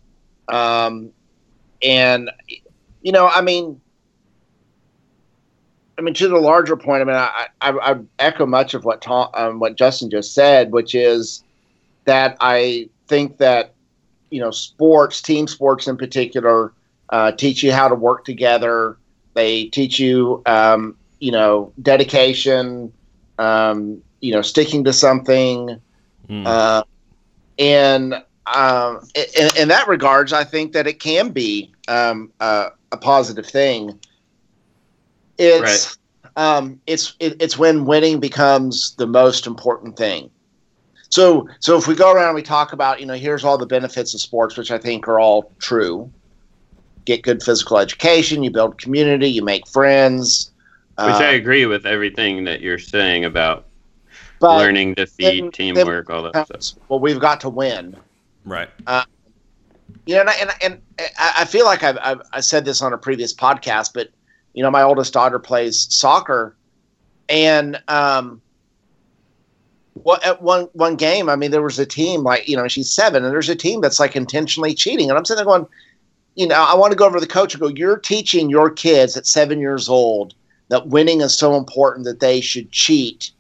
Um, 0.49 1.11
and 1.83 2.31
you 3.03 3.13
know, 3.13 3.27
I 3.27 3.41
mean, 3.41 3.81
I 5.99 6.03
mean, 6.03 6.15
to 6.15 6.29
the 6.29 6.37
larger 6.37 6.77
point, 6.77 7.03
I 7.03 7.05
mean, 7.05 7.17
I, 7.17 7.47
I, 7.61 7.93
I 7.93 7.97
echo 8.19 8.47
much 8.47 8.75
of 8.75 8.85
what 8.85 9.01
Tom, 9.01 9.31
um, 9.35 9.59
what 9.59 9.77
Justin 9.77 10.11
just 10.11 10.35
said, 10.35 10.73
which 10.73 10.95
is 10.95 11.43
that 12.05 12.37
I 12.41 12.89
think 13.09 13.39
that 13.39 13.73
you 14.31 14.41
know, 14.41 14.51
sports, 14.51 15.23
team 15.23 15.47
sports 15.47 15.87
in 15.87 15.97
particular, 15.97 16.73
uh, 17.11 17.33
teach 17.33 17.63
you 17.63 17.73
how 17.73 17.89
to 17.89 17.95
work 17.95 18.25
together. 18.25 18.99
They 19.37 19.67
teach 19.67 19.99
you, 19.99 20.43
um, 20.47 20.97
you 21.21 21.31
know, 21.31 21.71
dedication, 21.83 22.91
um, 23.39 24.03
you 24.21 24.33
know, 24.33 24.41
sticking 24.41 24.83
to 24.85 24.95
something, 24.95 25.79
mm. 26.27 26.47
uh, 26.47 26.83
and 27.59 28.15
um, 28.47 29.07
in, 29.15 29.51
in, 29.59 29.69
that 29.69 29.89
regards, 29.89 30.33
I 30.33 30.43
think 30.43 30.73
that 30.73 30.87
it 30.87 31.01
can 31.01 31.31
be 31.31 31.71
um, 31.87 32.33
uh, 32.41 32.71
a 32.93 32.97
positive 32.97 33.45
thing. 33.45 34.01
It's 35.37 35.99
right. 36.25 36.43
um, 36.43 36.81
it's 36.87 37.15
it, 37.21 37.37
it's 37.39 37.59
when 37.59 37.85
winning 37.85 38.21
becomes 38.21 38.95
the 38.97 39.07
most 39.07 39.47
important 39.47 39.99
thing. 39.99 40.31
So 41.11 41.47
so 41.61 41.77
if 41.77 41.87
we 41.87 41.95
go 41.95 42.11
around 42.11 42.29
and 42.29 42.35
we 42.35 42.43
talk 42.43 42.73
about 42.73 43.01
you 43.01 43.07
know 43.07 43.15
here's 43.15 43.45
all 43.45 43.59
the 43.59 43.67
benefits 43.67 44.15
of 44.15 44.21
sports, 44.23 44.57
which 44.57 44.71
I 44.71 44.79
think 44.79 45.07
are 45.09 45.21
all 45.21 45.53
true. 45.59 46.11
Get 47.07 47.23
good 47.23 47.43
physical 47.43 47.79
education, 47.79 48.43
you 48.43 48.51
build 48.51 48.79
community, 48.79 49.29
you 49.29 49.43
make 49.43 49.67
friends. 49.67 50.51
Which 50.99 51.07
uh, 51.07 51.19
I 51.19 51.33
agree 51.33 51.65
with 51.67 51.87
everything 51.87 52.45
that 52.45 52.61
you're 52.61 52.79
saying 52.79 53.25
about 53.25 53.67
learning, 54.41 54.95
defeat, 54.95 55.41
then, 55.41 55.51
teamwork, 55.51 56.09
then, 56.09 56.17
all 56.17 56.31
that 56.31 56.47
stuff. 56.47 56.83
Well, 56.89 57.01
we've 57.01 57.21
got 57.21 57.41
to 57.43 57.49
win. 57.49 57.97
Right. 58.45 58.69
Uh, 58.87 59.05
you 60.07 60.15
know, 60.15 60.21
and, 60.21 60.51
and, 60.63 60.81
and 60.99 61.11
I 61.19 61.45
feel 61.45 61.65
like 61.65 61.83
I've, 61.83 61.99
I've 62.01 62.21
I 62.33 62.41
said 62.41 62.65
this 62.65 62.83
on 62.83 62.93
a 62.93 62.99
previous 62.99 63.35
podcast, 63.35 63.93
but 63.95 64.09
you 64.55 64.63
know, 64.63 64.71
my 64.71 64.83
oldest 64.83 65.13
daughter 65.13 65.39
plays 65.39 65.87
soccer, 65.95 66.57
and 67.29 67.81
um, 67.89 68.41
what 69.95 70.25
at 70.25 70.43
one 70.43 70.69
one 70.73 70.97
game, 70.97 71.29
I 71.29 71.37
mean, 71.37 71.51
there 71.51 71.63
was 71.63 71.79
a 71.79 71.87
team 71.87 72.23
like 72.23 72.49
you 72.49 72.57
know 72.57 72.69
she's 72.69 72.91
seven, 72.91 73.25
and 73.25 73.33
there's 73.33 73.49
a 73.49 73.57
team 73.57 73.81
that's 73.81 74.01
like 74.01 74.17
intentionally 74.17 74.75
cheating, 74.75 75.09
and 75.09 75.19
I'm 75.19 75.25
sitting 75.25 75.45
there 75.45 75.53
going, 75.53 75.67
you 76.37 76.47
know, 76.47 76.55
I 76.55 76.75
want 76.77 76.93
to 76.93 76.97
go 76.97 77.07
over 77.07 77.19
to 77.19 77.21
the 77.21 77.27
coach 77.27 77.55
and 77.55 77.61
go, 77.61 77.69
you're 77.69 77.99
teaching 77.99 78.51
your 78.51 78.71
kids 78.71 79.17
at 79.17 79.27
seven 79.27 79.59
years 79.59 79.89
old 79.89 80.35
that 80.69 80.89
winning 80.89 81.23
is 81.23 81.37
so 81.37 81.57
important 81.57 82.05
that 82.05 82.21
they 82.21 82.41
should 82.41 82.71
cheat 82.71 83.33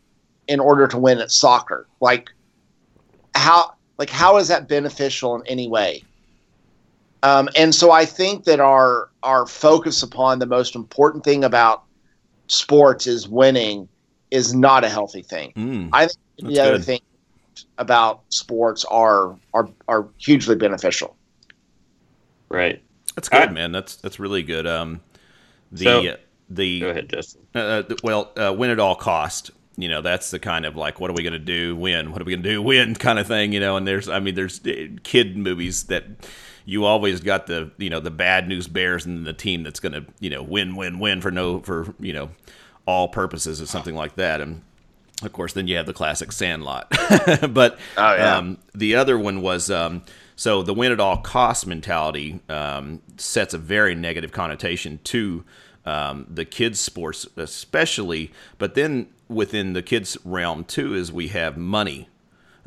in 0.48 0.60
order 0.60 0.88
to 0.88 0.98
win 0.98 1.18
at 1.18 1.30
soccer. 1.30 1.86
Like 2.00 2.30
how 3.34 3.74
like 3.98 4.10
how 4.10 4.38
is 4.38 4.48
that 4.48 4.66
beneficial 4.66 5.36
in 5.36 5.46
any 5.46 5.68
way? 5.68 6.02
Um, 7.22 7.48
and 7.56 7.74
so 7.74 7.90
I 7.90 8.06
think 8.06 8.44
that 8.44 8.60
our 8.60 9.10
our 9.22 9.46
focus 9.46 10.02
upon 10.02 10.38
the 10.38 10.46
most 10.46 10.74
important 10.74 11.24
thing 11.24 11.44
about 11.44 11.84
sports 12.48 13.06
is 13.06 13.28
winning 13.28 13.88
is 14.30 14.54
not 14.54 14.84
a 14.84 14.88
healthy 14.88 15.22
thing. 15.22 15.52
Mm, 15.56 15.90
I 15.92 16.06
think 16.06 16.18
the 16.38 16.48
good. 16.48 16.58
other 16.58 16.78
things 16.78 17.02
about 17.78 18.22
sports 18.30 18.84
are 18.86 19.36
are 19.52 19.68
are 19.88 20.08
hugely 20.18 20.56
beneficial. 20.56 21.16
Right. 22.48 22.80
That's 23.16 23.28
good, 23.28 23.48
I, 23.48 23.50
man. 23.50 23.72
That's 23.72 23.96
that's 23.96 24.20
really 24.20 24.42
good. 24.42 24.66
Um, 24.66 25.00
the 25.72 25.84
so, 25.84 26.16
the 26.48 26.80
go 26.80 26.90
ahead, 26.90 27.08
Justin. 27.08 27.42
Uh, 27.54 27.58
uh 27.58 27.94
well, 28.04 28.32
uh, 28.36 28.54
win 28.56 28.70
at 28.70 28.78
all 28.78 28.94
cost. 28.94 29.50
You 29.78 29.88
know, 29.88 30.00
that's 30.00 30.30
the 30.30 30.38
kind 30.38 30.64
of 30.64 30.76
like, 30.76 31.00
what 31.00 31.10
are 31.10 31.14
we 31.14 31.22
going 31.22 31.34
to 31.34 31.38
do? 31.38 31.76
Win. 31.76 32.12
What 32.12 32.22
are 32.22 32.24
we 32.24 32.32
going 32.32 32.42
to 32.42 32.48
do? 32.48 32.62
Win 32.62 32.94
kind 32.98 33.18
of 33.18 33.26
thing. 33.26 33.52
You 33.52 33.60
know, 33.60 33.76
and 33.76 33.86
there's, 33.86 34.08
I 34.08 34.20
mean, 34.20 34.34
there's 34.34 34.64
uh, 34.66 34.88
kid 35.02 35.36
movies 35.36 35.84
that 35.84 36.04
you 36.66 36.84
always 36.84 37.20
got 37.20 37.46
the 37.46 37.70
you 37.78 37.88
know 37.88 38.00
the 38.00 38.10
bad 38.10 38.46
news 38.48 38.68
bears 38.68 39.06
and 39.06 39.24
the 39.24 39.32
team 39.32 39.62
that's 39.62 39.80
going 39.80 39.92
to 39.92 40.04
you 40.20 40.28
know 40.28 40.42
win 40.42 40.76
win 40.76 40.98
win 40.98 41.22
for 41.22 41.30
no 41.30 41.60
for 41.60 41.94
you 41.98 42.12
know 42.12 42.28
all 42.84 43.08
purposes 43.08 43.62
or 43.62 43.66
something 43.66 43.94
like 43.94 44.16
that 44.16 44.40
and 44.40 44.60
of 45.22 45.32
course 45.32 45.54
then 45.54 45.66
you 45.66 45.76
have 45.76 45.86
the 45.86 45.92
classic 45.92 46.30
sandlot 46.30 46.88
but 47.50 47.78
oh, 47.96 48.14
yeah. 48.14 48.36
um, 48.36 48.58
the 48.74 48.96
other 48.96 49.18
one 49.18 49.40
was 49.40 49.70
um, 49.70 50.02
so 50.36 50.62
the 50.62 50.74
win 50.74 50.92
at 50.92 51.00
all 51.00 51.16
costs 51.16 51.66
mentality 51.66 52.40
um, 52.48 53.02
sets 53.16 53.54
a 53.54 53.58
very 53.58 53.94
negative 53.94 54.32
connotation 54.32 55.00
to 55.04 55.44
um, 55.84 56.26
the 56.28 56.44
kids 56.44 56.78
sports 56.78 57.26
especially 57.36 58.30
but 58.58 58.74
then 58.74 59.08
within 59.28 59.72
the 59.72 59.82
kids 59.82 60.16
realm 60.24 60.64
too 60.64 60.94
is 60.94 61.12
we 61.12 61.28
have 61.28 61.56
money 61.56 62.08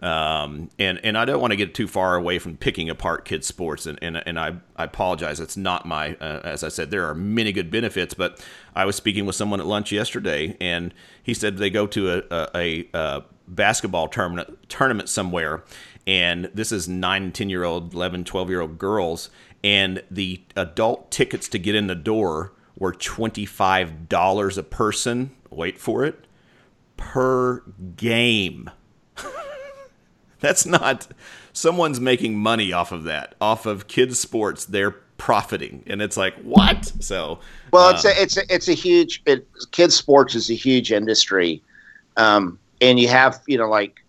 um, 0.02 0.70
and 0.80 1.00
and 1.04 1.18
I 1.18 1.26
don't 1.26 1.42
want 1.42 1.52
to 1.52 1.58
get 1.58 1.74
too 1.74 1.88
far 1.88 2.16
away 2.16 2.40
from 2.40 2.56
picking 2.56 2.90
apart 2.90 3.26
kids 3.26 3.48
sports, 3.48 3.86
and 3.86 4.00
and, 4.02 4.22
and 4.26 4.40
I, 4.40 4.56
I 4.78 4.86
apologize. 4.86 5.40
It's 5.40 5.58
not 5.58 5.86
my 5.86 6.16
uh, 6.16 6.40
as 6.44 6.64
I 6.64 6.70
said. 6.70 6.90
There 6.90 7.06
are 7.10 7.14
many 7.14 7.52
good 7.52 7.70
benefits, 7.70 8.14
but 8.14 8.44
I 8.76 8.86
was 8.86 8.96
speaking 8.96 9.26
with 9.26 9.36
someone 9.36 9.60
at 9.60 9.66
lunch 9.66 9.92
yesterday, 9.92 10.56
and 10.62 10.94
he 11.22 11.34
said 11.34 11.58
they 11.58 11.70
go 11.70 11.86
to 11.88 12.24
a 12.32 12.50
a, 12.56 12.88
a 12.94 13.24
basketball 13.50 14.08
tournament 14.08 14.70
tournament 14.70 15.10
somewhere, 15.10 15.64
and 16.08 16.50
this 16.54 16.72
is 16.72 16.88
9 16.88 17.32
10 17.32 17.50
year 17.50 17.64
old 17.64 17.94
11 17.94 18.24
12 18.24 18.50
year 18.50 18.62
old 18.62 18.78
girls, 18.78 19.30
and 19.64 20.04
the 20.10 20.42
adult 20.56 21.12
tickets 21.12 21.48
to 21.50 21.60
get 21.60 21.76
in 21.76 21.88
the 21.88 21.96
door 21.96 22.54
were 22.78 22.94
twenty 22.94 23.46
five 23.46 24.10
dollars 24.10 24.58
a 24.58 24.64
person. 24.64 25.32
Wait 25.50 25.78
for 25.78 26.06
it, 26.06 26.26
per 26.98 27.62
game. 27.96 28.70
That's 30.40 30.66
not 30.66 31.08
someone's 31.52 32.00
making 32.00 32.38
money 32.38 32.72
off 32.72 32.92
of 32.92 33.04
that, 33.04 33.36
off 33.42 33.66
of 33.66 33.88
kids 33.88 34.20
sports. 34.20 34.66
They're 34.66 34.96
profiting, 35.18 35.84
and 35.86 36.02
it's 36.02 36.18
like 36.18 36.36
what? 36.42 36.92
So 37.00 37.40
well, 37.72 37.90
it's 37.92 38.06
a, 38.06 38.10
um, 38.10 38.16
it's 38.18 38.38
a, 38.38 38.54
it's 38.54 38.68
a 38.70 38.74
huge 38.74 39.22
it, 39.26 39.46
kids 39.72 39.96
sports 39.96 40.34
is 40.34 40.50
a 40.50 40.56
huge 40.56 40.92
industry, 40.92 41.62
um, 42.18 42.58
and 42.82 43.00
you 43.00 43.08
have 43.08 43.42
you 43.48 43.58
know 43.58 43.70
like 43.70 44.04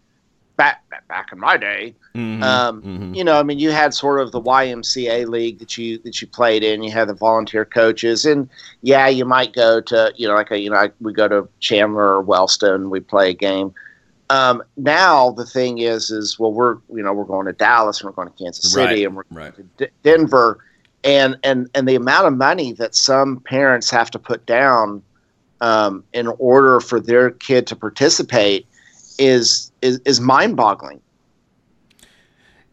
back 0.57 0.83
back 1.09 1.29
in 1.33 1.39
my 1.39 1.57
day, 1.57 1.95
mm-hmm, 2.15 2.43
um, 2.43 2.83
mm-hmm. 2.83 3.15
you 3.15 3.25
know, 3.25 3.39
I 3.39 3.43
mean, 3.43 3.59
you 3.59 3.71
had 3.71 3.95
sort 3.95 4.21
of 4.21 4.31
the 4.33 4.41
YMCA 4.41 5.27
league 5.27 5.59
that 5.59 5.79
you 5.79 5.99
that 5.99 6.21
you 6.21 6.27
played 6.27 6.63
in. 6.63 6.83
You 6.83 6.91
had 6.91 7.09
the 7.09 7.15
volunteer 7.15 7.65
coaches, 7.65 8.25
and 8.27 8.49
yeah, 8.83 9.09
you 9.09 9.25
might 9.25 9.53
go 9.53 9.81
to 9.81 10.13
you 10.17 10.29
know 10.29 10.35
like 10.35 10.51
a, 10.51 10.59
you 10.59 10.71
know 10.71 10.91
we 11.01 11.13
go 11.13 11.29
to 11.29 11.49
Chandler 11.61 12.17
or 12.17 12.23
Wellston, 12.23 12.91
we 12.91 13.01
play 13.01 13.31
a 13.31 13.35
game 13.35 13.75
um, 14.31 14.63
now 14.77 15.33
the 15.33 15.45
thing 15.45 15.79
is, 15.79 16.11
is 16.11 16.39
well, 16.39 16.53
we're 16.53 16.77
you 16.89 17.03
know 17.03 17.13
we're 17.13 17.25
going 17.25 17.47
to 17.47 17.53
Dallas 17.53 18.01
and 18.01 18.09
we're 18.09 18.15
going 18.15 18.29
to 18.29 18.43
Kansas 18.43 18.73
City 18.73 18.87
right, 18.87 19.07
and 19.07 19.17
we're 19.17 19.25
right. 19.31 19.55
to 19.57 19.63
D- 19.77 19.93
Denver, 20.05 20.65
and 21.03 21.37
and 21.43 21.69
and 21.75 21.89
the 21.89 21.97
amount 21.97 22.29
of 22.29 22.37
money 22.37 22.73
that 22.75 22.95
some 22.95 23.41
parents 23.41 23.91
have 23.91 24.11
to 24.13 24.19
put 24.21 24.47
down 24.47 25.03
um, 25.61 26.05
in 26.13 26.27
order 26.39 26.81
for 26.81 27.01
their 27.01 27.31
kid 27.31 27.67
to 27.69 27.77
participate 27.77 28.67
is 29.19 29.73
is, 29.83 30.01
is 30.05 30.21
mind 30.21 30.57
boggling. 30.57 31.01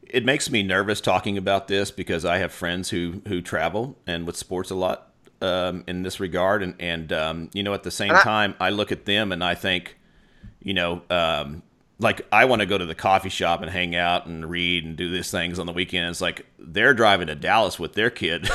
It 0.04 0.24
makes 0.24 0.50
me 0.50 0.64
nervous 0.64 1.02
talking 1.02 1.38
about 1.38 1.68
this 1.68 1.92
because 1.92 2.24
I 2.26 2.38
have 2.38 2.52
friends 2.52 2.90
who 2.90 3.22
who 3.28 3.42
travel 3.42 3.98
and 4.08 4.26
with 4.26 4.38
sports 4.38 4.70
a 4.70 4.76
lot 4.76 5.12
um, 5.42 5.84
in 5.88 6.04
this 6.04 6.20
regard, 6.20 6.64
and 6.64 6.76
and 6.80 7.12
um, 7.12 7.50
you 7.54 7.64
know 7.64 7.74
at 7.74 7.84
the 7.84 7.92
same 7.92 8.14
I, 8.14 8.22
time 8.22 8.56
I 8.60 8.70
look 8.70 8.92
at 8.92 9.06
them 9.06 9.32
and 9.32 9.44
I 9.44 9.56
think 9.56 9.98
you 10.68 10.74
know, 10.74 11.02
um, 11.10 11.64
like 12.00 12.28
I 12.32 12.44
want 12.44 12.60
to 12.60 12.66
go 12.66 12.78
to 12.78 12.86
the 12.86 12.94
coffee 12.94 13.30
shop 13.30 13.62
and 13.62 13.72
hang 13.72 13.96
out 13.96 14.26
and 14.28 14.50
read 14.50 14.84
and 14.84 14.96
do 14.96 15.10
these 15.10 15.32
things 15.32 15.60
on 15.60 15.66
the 15.66 15.72
weekends. 15.72 16.20
Like 16.22 16.46
they're 16.60 16.94
driving 16.94 17.28
to 17.28 17.36
Dallas 17.36 17.80
with 17.80 17.94
their 17.94 18.10
kid. 18.10 18.50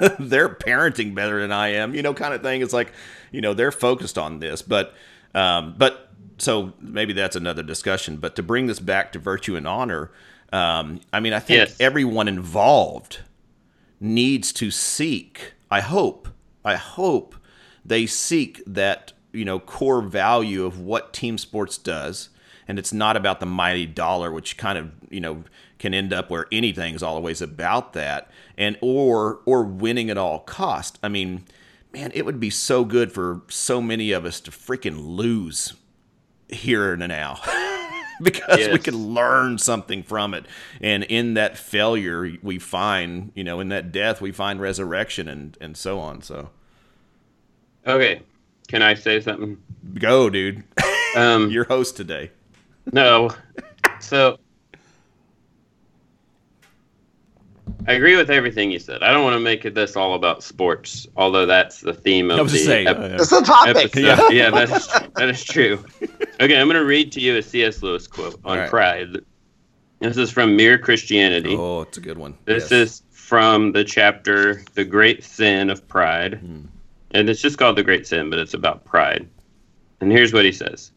they're 0.20 0.48
parenting 0.48 1.14
better 1.14 1.40
than 1.40 1.50
I 1.50 1.70
am, 1.70 1.96
you 1.96 2.02
know, 2.02 2.14
kind 2.14 2.32
of 2.32 2.42
thing. 2.42 2.62
It's 2.62 2.72
like, 2.72 2.92
you 3.32 3.40
know, 3.40 3.54
they're 3.54 3.72
focused 3.72 4.16
on 4.16 4.38
this, 4.38 4.62
but, 4.62 4.94
um, 5.34 5.74
but 5.76 6.10
so 6.38 6.72
maybe 6.80 7.12
that's 7.12 7.36
another 7.36 7.62
discussion. 7.62 8.16
But 8.18 8.36
to 8.36 8.42
bring 8.42 8.66
this 8.66 8.80
back 8.80 9.12
to 9.12 9.18
virtue 9.18 9.56
and 9.56 9.66
honor, 9.66 10.10
um, 10.52 11.00
I 11.12 11.20
mean, 11.20 11.32
I 11.32 11.40
think 11.40 11.58
yes. 11.58 11.76
everyone 11.80 12.28
involved 12.28 13.20
needs 14.00 14.52
to 14.54 14.70
seek. 14.70 15.54
I 15.70 15.80
hope. 15.80 16.28
I 16.64 16.76
hope 16.76 17.34
they 17.84 18.06
seek 18.06 18.62
that 18.66 19.12
you 19.32 19.44
know 19.44 19.58
core 19.58 20.02
value 20.02 20.64
of 20.64 20.78
what 20.78 21.12
team 21.12 21.38
sports 21.38 21.78
does 21.78 22.28
and 22.68 22.78
it's 22.78 22.92
not 22.92 23.16
about 23.16 23.40
the 23.40 23.46
mighty 23.46 23.86
dollar 23.86 24.30
which 24.30 24.56
kind 24.56 24.78
of 24.78 24.90
you 25.10 25.20
know 25.20 25.44
can 25.78 25.94
end 25.94 26.12
up 26.12 26.30
where 26.30 26.46
anything 26.52 26.94
is 26.94 27.02
always 27.02 27.40
about 27.40 27.92
that 27.92 28.30
and 28.56 28.78
or 28.80 29.40
or 29.46 29.64
winning 29.64 30.10
at 30.10 30.18
all 30.18 30.40
cost 30.40 30.98
i 31.02 31.08
mean 31.08 31.44
man 31.92 32.10
it 32.14 32.24
would 32.24 32.40
be 32.40 32.50
so 32.50 32.84
good 32.84 33.12
for 33.12 33.42
so 33.48 33.80
many 33.80 34.12
of 34.12 34.24
us 34.24 34.40
to 34.40 34.50
freaking 34.50 35.16
lose 35.16 35.74
here 36.48 36.92
and 36.92 37.06
now 37.08 37.40
because 38.22 38.58
yes. 38.58 38.72
we 38.72 38.78
can 38.78 39.14
learn 39.14 39.58
something 39.58 40.02
from 40.02 40.34
it 40.34 40.44
and 40.80 41.04
in 41.04 41.34
that 41.34 41.56
failure 41.56 42.32
we 42.42 42.58
find 42.58 43.32
you 43.34 43.44
know 43.44 43.60
in 43.60 43.68
that 43.68 43.92
death 43.92 44.20
we 44.20 44.32
find 44.32 44.60
resurrection 44.60 45.28
and 45.28 45.56
and 45.60 45.76
so 45.76 45.98
on 45.98 46.20
so 46.22 46.50
okay 47.86 48.22
can 48.72 48.80
I 48.80 48.94
say 48.94 49.20
something? 49.20 49.58
Go, 49.94 50.30
dude. 50.30 50.64
Um, 51.14 51.50
Your 51.50 51.64
host 51.64 51.94
today. 51.94 52.30
no. 52.90 53.30
So 54.00 54.38
I 57.88 57.94
agree 57.94 58.16
with 58.16 58.30
everything 58.30 58.70
you 58.70 58.78
said. 58.78 59.02
I 59.02 59.12
don't 59.12 59.24
want 59.24 59.34
to 59.34 59.40
make 59.40 59.64
it 59.64 59.74
this 59.74 59.96
all 59.96 60.14
about 60.14 60.42
sports, 60.42 61.06
although 61.16 61.46
that's 61.46 61.80
the 61.80 61.92
theme 61.92 62.30
of 62.30 62.38
I 62.38 62.42
was 62.42 62.52
the 62.52 62.58
just 62.58 62.68
saying. 62.68 62.86
ep- 62.86 62.96
uh, 62.98 63.08
That's 63.08 63.30
the 63.30 63.40
topic. 63.40 63.76
episode. 63.76 64.00
Yeah. 64.00 64.28
Yeah, 64.30 64.50
that 64.50 64.70
is 64.70 64.86
that 65.16 65.28
is 65.28 65.42
true. 65.44 65.84
Okay, 66.40 66.60
I'm 66.60 66.66
going 66.68 66.80
to 66.80 66.84
read 66.84 67.10
to 67.12 67.20
you 67.20 67.36
a 67.38 67.42
C.S. 67.42 67.82
Lewis 67.82 68.06
quote 68.06 68.34
on 68.44 68.50
All 68.52 68.56
right. 68.58 68.70
pride. 68.70 69.16
This 70.00 70.16
is 70.16 70.30
from 70.30 70.56
Mere 70.56 70.78
Christianity. 70.78 71.54
oh, 71.56 71.82
it's 71.82 71.98
a 71.98 72.00
good 72.00 72.18
one. 72.18 72.36
This 72.44 72.70
Yes. 72.70 72.72
is 72.72 73.02
from 73.10 73.72
the 73.72 73.84
chapter 73.84 74.62
"The 74.74 74.84
Great 74.84 75.24
Sin 75.24 75.70
of 75.70 75.86
Pride," 75.88 76.34
Hmm. 76.34 76.60
and 77.12 77.28
it's 77.30 77.40
just 77.40 77.58
called 77.58 77.76
"The 77.76 77.82
Great 77.84 78.06
Sin," 78.06 78.30
but 78.30 78.38
it's 78.38 78.54
about 78.54 78.84
pride. 78.84 79.28
And 80.00 80.10
here's 80.10 80.32
what 80.32 80.44
he 80.44 80.52
says: 80.52 80.90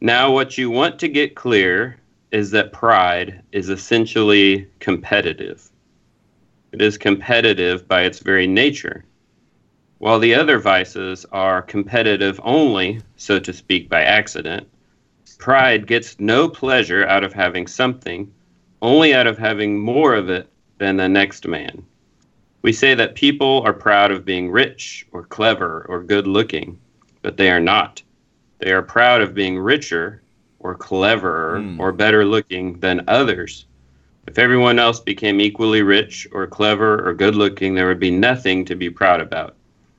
Now, 0.00 0.30
what 0.30 0.56
you 0.58 0.70
want 0.70 0.98
to 1.00 1.08
get 1.08 1.34
clear 1.34 1.96
is 2.30 2.50
that 2.50 2.72
pride 2.72 3.42
is 3.52 3.70
essentially 3.70 4.68
competitive. 4.80 5.70
It 6.72 6.82
is 6.82 6.98
competitive 6.98 7.88
by 7.88 8.02
its 8.02 8.18
very 8.18 8.46
nature, 8.46 9.04
while 9.98 10.18
the 10.18 10.34
other 10.34 10.58
vices 10.58 11.24
are 11.32 11.62
competitive 11.62 12.38
only, 12.44 13.00
so 13.16 13.38
to 13.38 13.52
speak, 13.52 13.88
by 13.88 14.02
accident. 14.02 14.68
Pride 15.38 15.86
gets 15.86 16.20
no 16.20 16.48
pleasure 16.48 17.06
out 17.06 17.24
of 17.24 17.32
having 17.32 17.66
something, 17.66 18.32
only 18.82 19.14
out 19.14 19.26
of 19.26 19.38
having 19.38 19.78
more 19.78 20.14
of 20.14 20.28
it 20.28 20.50
than 20.78 20.96
the 20.96 21.08
next 21.08 21.46
man. 21.46 21.84
We 22.62 22.72
say 22.72 22.94
that 22.94 23.14
people 23.14 23.62
are 23.64 23.72
proud 23.72 24.10
of 24.10 24.24
being 24.24 24.50
rich 24.50 25.06
or 25.12 25.24
clever 25.24 25.86
or 25.88 26.02
good 26.02 26.26
looking, 26.26 26.78
but 27.22 27.36
they 27.36 27.50
are 27.50 27.60
not. 27.60 28.02
They 28.58 28.72
are 28.72 28.82
proud 28.82 29.20
of 29.20 29.34
being 29.34 29.58
richer 29.58 30.22
or 30.60 30.74
cleverer 30.74 31.60
Hmm. 31.60 31.80
or 31.80 31.92
better 31.92 32.24
looking 32.24 32.78
than 32.80 33.04
others. 33.08 33.66
If 34.26 34.38
everyone 34.38 34.78
else 34.78 35.00
became 35.00 35.40
equally 35.40 35.82
rich 35.82 36.28
or 36.32 36.46
clever 36.46 37.08
or 37.08 37.14
good 37.14 37.34
looking, 37.34 37.74
there 37.74 37.86
would 37.86 38.00
be 38.00 38.10
nothing 38.10 38.64
to 38.66 38.74
be 38.74 38.90
proud 38.90 39.20
about. 39.20 39.56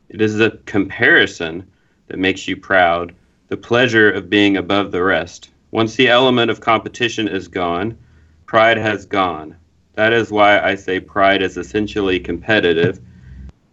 It 0.10 0.22
is 0.22 0.36
the 0.36 0.60
comparison 0.66 1.66
that 2.08 2.20
makes 2.20 2.48
you 2.48 2.56
proud, 2.58 3.16
the 3.48 3.58
pleasure 3.58 4.12
of 4.12 4.30
being 4.30 4.58
above 4.58 4.92
the 4.92 5.01
rest. 5.01 5.50
Once 5.72 5.96
the 5.96 6.08
element 6.08 6.51
of 6.51 6.62
competition 6.62 7.28
is 7.28 7.48
gone, 7.48 7.98
pride 8.46 8.78
has 8.78 9.06
gone. 9.06 9.56
That 9.94 10.13
is 10.13 10.32
why 10.32 10.60
I 10.60 10.75
say 10.75 11.00
pride 11.00 11.42
is 11.42 11.58
essentially 11.58 12.20
competitive 12.20 13.00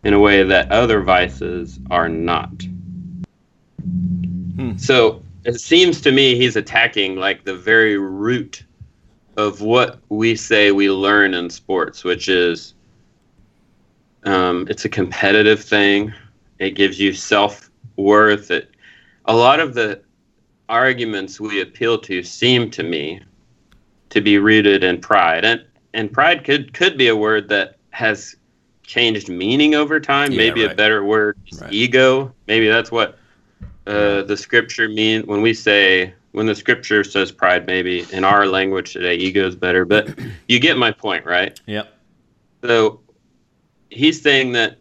in 0.05 0.15
a 0.15 0.21
way 0.21 0.43
that 0.43 0.71
other 0.73 1.03
vices 1.03 1.79
are 1.91 2.09
not. 2.09 2.63
Hmm. 4.57 4.77
So 4.77 5.23
it 5.47 5.61
seems 5.61 6.01
to 6.01 6.11
me 6.11 6.35
he's 6.35 6.57
attacking 6.57 7.17
like 7.17 7.45
the 7.45 7.55
very 7.55 7.97
root 7.97 8.65
of 9.37 9.61
what 9.61 10.01
we 10.09 10.35
say 10.35 10.73
we 10.73 10.91
learn 10.91 11.35
in 11.35 11.49
sports, 11.49 12.03
which 12.03 12.29
is 12.29 12.75
um, 14.25 14.67
it's 14.69 14.85
a 14.85 14.89
competitive 14.89 15.63
thing. 15.63 16.13
It 16.59 16.71
gives 16.71 16.99
you 16.99 17.13
self 17.13 17.71
worth. 17.95 18.51
It 18.51 18.71
a 19.27 19.37
lot 19.37 19.61
of 19.61 19.75
the 19.75 20.03
arguments 20.69 21.39
we 21.39 21.61
appeal 21.61 21.97
to 21.99 22.25
seem 22.25 22.69
to 22.73 22.83
me 22.83 23.21
to 24.11 24.21
be 24.21 24.39
rooted 24.39 24.83
in 24.83 25.01
pride, 25.01 25.45
and 25.45 25.65
and 25.95 26.13
pride 26.13 26.43
could 26.43 26.73
could 26.75 26.99
be 26.99 27.07
a 27.07 27.17
word 27.17 27.49
that 27.51 27.77
has 27.91 28.35
changed 28.83 29.29
meaning 29.29 29.77
over 29.77 30.01
time. 30.01 30.33
Yeah, 30.33 30.39
Maybe 30.39 30.65
a 30.65 30.75
better 30.75 31.05
word 31.05 31.39
is 31.49 31.63
Right. 31.63 31.73
ego. 31.73 32.35
Maybe 32.49 32.67
that's 32.67 32.91
what 32.91 33.17
uh, 33.87 34.23
the 34.23 34.37
scripture 34.37 34.89
mean 34.89 35.23
when 35.27 35.43
we 35.43 35.55
say 35.55 36.13
when 36.33 36.47
the 36.47 36.55
scripture 36.55 37.05
says 37.05 37.33
pride. 37.33 37.67
Maybe 37.67 38.05
in 38.13 38.25
our 38.25 38.47
language 38.47 38.93
today, 38.93 39.15
ego 39.15 39.47
is 39.47 39.57
better. 39.57 39.85
But 39.85 40.19
you 40.49 40.59
get 40.59 40.77
my 40.77 40.91
point, 40.91 41.25
right? 41.25 41.59
Yep. 41.67 41.93
So 42.63 43.01
he's 43.91 44.21
saying 44.21 44.53
that 44.53 44.79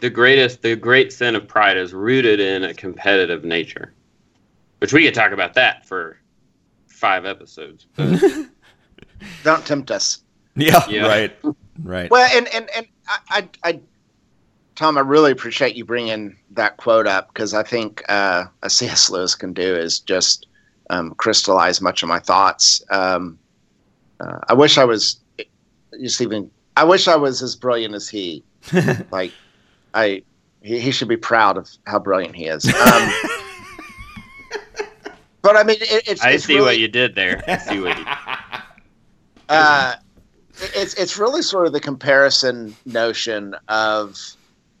the 0.00 0.10
greatest, 0.10 0.62
the 0.62 0.76
great 0.76 1.12
sin 1.12 1.34
of 1.34 1.46
pride 1.46 1.76
is 1.76 1.92
rooted 1.92 2.40
in 2.40 2.64
a 2.64 2.74
competitive 2.74 3.44
nature, 3.44 3.92
which 4.78 4.92
we 4.92 5.04
could 5.04 5.14
talk 5.14 5.32
about 5.32 5.54
that 5.54 5.86
for 5.86 6.18
five 6.86 7.24
episodes. 7.24 7.86
Don't 9.44 9.66
tempt 9.66 9.90
us. 9.90 10.22
Yeah. 10.56 10.84
Yeah. 10.88 11.06
Right. 11.06 11.38
Right. 11.82 12.10
Well, 12.10 12.28
and 12.32 12.48
and 12.54 12.68
and 12.76 12.86
I, 13.06 13.18
I, 13.28 13.48
I 13.68 13.80
Tom, 14.78 14.96
I 14.96 15.00
really 15.00 15.32
appreciate 15.32 15.74
you 15.74 15.84
bringing 15.84 16.36
that 16.52 16.76
quote 16.76 17.08
up 17.08 17.34
because 17.34 17.52
I 17.52 17.64
think 17.64 18.04
uh, 18.08 18.44
a 18.62 18.70
C.S. 18.70 19.10
Lewis 19.10 19.34
can 19.34 19.52
do 19.52 19.74
is 19.74 19.98
just 19.98 20.46
um, 20.88 21.14
crystallize 21.16 21.80
much 21.80 22.04
of 22.04 22.08
my 22.08 22.20
thoughts. 22.20 22.80
Um, 22.88 23.40
uh, 24.20 24.38
I 24.48 24.54
wish 24.54 24.78
I 24.78 24.84
was 24.84 25.18
just 26.00 26.20
even. 26.20 26.48
I 26.76 26.84
wish 26.84 27.08
I 27.08 27.16
was 27.16 27.42
as 27.42 27.56
brilliant 27.56 27.96
as 27.96 28.08
he. 28.08 28.44
like, 29.10 29.32
I 29.94 30.22
he, 30.62 30.78
he 30.78 30.92
should 30.92 31.08
be 31.08 31.16
proud 31.16 31.56
of 31.56 31.68
how 31.88 31.98
brilliant 31.98 32.36
he 32.36 32.46
is. 32.46 32.64
Um, 32.64 32.72
but 35.42 35.56
I 35.56 35.64
mean, 35.64 35.78
it, 35.80 36.06
it's. 36.06 36.22
I 36.22 36.30
it's 36.30 36.44
see 36.44 36.54
really, 36.54 36.66
what 36.66 36.78
you 36.78 36.86
did 36.86 37.16
there. 37.16 37.42
I 37.48 37.58
see 37.58 37.80
what 37.80 37.98
you 37.98 38.04
uh, 39.48 39.96
it's 40.60 40.94
it's 40.94 41.18
really 41.18 41.42
sort 41.42 41.66
of 41.66 41.72
the 41.72 41.80
comparison 41.80 42.76
notion 42.86 43.56
of 43.66 44.36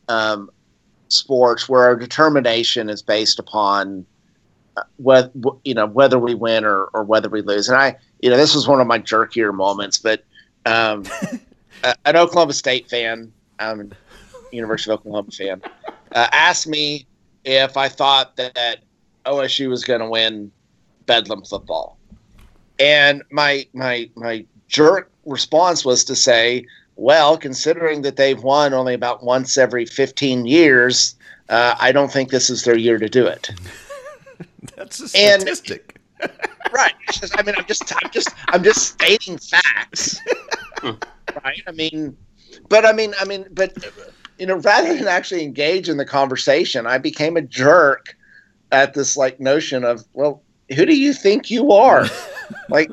um, 0.08 0.50
sports 1.08 1.68
where 1.68 1.84
our 1.84 1.96
determination 1.96 2.88
is 2.88 3.02
based 3.02 3.38
upon 3.38 4.06
whether 4.96 5.30
you 5.64 5.74
know 5.74 5.86
whether 5.86 6.18
we 6.18 6.34
win 6.34 6.64
or, 6.64 6.84
or 6.86 7.04
whether 7.04 7.28
we 7.28 7.42
lose. 7.42 7.68
And 7.68 7.78
I, 7.78 7.96
you 8.20 8.30
know, 8.30 8.36
this 8.36 8.54
was 8.54 8.68
one 8.68 8.80
of 8.80 8.86
my 8.86 8.98
jerkier 8.98 9.52
moments, 9.54 9.98
but 9.98 10.24
um, 10.66 11.04
an 12.04 12.16
Oklahoma 12.16 12.52
State 12.52 12.88
fan, 12.88 13.32
I'm 13.58 13.80
a 13.80 14.54
University 14.54 14.90
of 14.90 15.00
Oklahoma 15.00 15.30
fan, 15.30 15.62
uh, 16.14 16.28
asked 16.32 16.66
me 16.66 17.06
if 17.44 17.76
I 17.76 17.88
thought 17.88 18.36
that 18.36 18.78
OSU 19.26 19.68
was 19.68 19.84
going 19.84 20.00
to 20.00 20.08
win 20.08 20.50
Bedlam 21.06 21.42
football, 21.44 21.98
and 22.78 23.22
my 23.30 23.66
my 23.72 24.08
my 24.14 24.44
jerk 24.68 25.10
response 25.24 25.84
was 25.84 26.04
to 26.04 26.16
say, 26.16 26.66
well, 26.98 27.38
considering 27.38 28.02
that 28.02 28.16
they've 28.16 28.42
won 28.42 28.74
only 28.74 28.92
about 28.92 29.22
once 29.22 29.56
every 29.56 29.86
15 29.86 30.46
years, 30.46 31.14
uh, 31.48 31.76
I 31.80 31.92
don't 31.92 32.12
think 32.12 32.30
this 32.30 32.50
is 32.50 32.64
their 32.64 32.76
year 32.76 32.98
to 32.98 33.08
do 33.08 33.24
it. 33.24 33.50
That's 34.76 35.00
a 35.14 35.18
And- 35.18 35.40
statistic. 35.42 35.94
Right. 36.70 36.92
Just- 37.12 37.38
I 37.38 37.42
mean, 37.42 37.54
I'm 37.56 37.64
just, 37.64 37.90
I'm 38.02 38.10
just, 38.10 38.28
I'm 38.48 38.62
just 38.62 38.88
stating 38.88 39.38
facts. 39.38 40.20
right. 40.82 41.62
I 41.66 41.72
mean, 41.72 42.14
but 42.68 42.84
I 42.84 42.92
mean, 42.92 43.14
I 43.18 43.24
mean, 43.24 43.46
but 43.52 43.72
you 44.38 44.44
know, 44.44 44.56
rather 44.56 44.94
than 44.94 45.06
actually 45.08 45.44
engage 45.44 45.88
in 45.88 45.96
the 45.96 46.04
conversation, 46.04 46.86
I 46.86 46.98
became 46.98 47.38
a 47.38 47.40
jerk 47.40 48.14
at 48.70 48.92
this 48.92 49.16
like 49.16 49.40
notion 49.40 49.82
of, 49.82 50.04
well, 50.12 50.42
who 50.74 50.84
do 50.84 50.94
you 50.94 51.14
think 51.14 51.50
you 51.50 51.72
are? 51.72 52.04
like, 52.68 52.90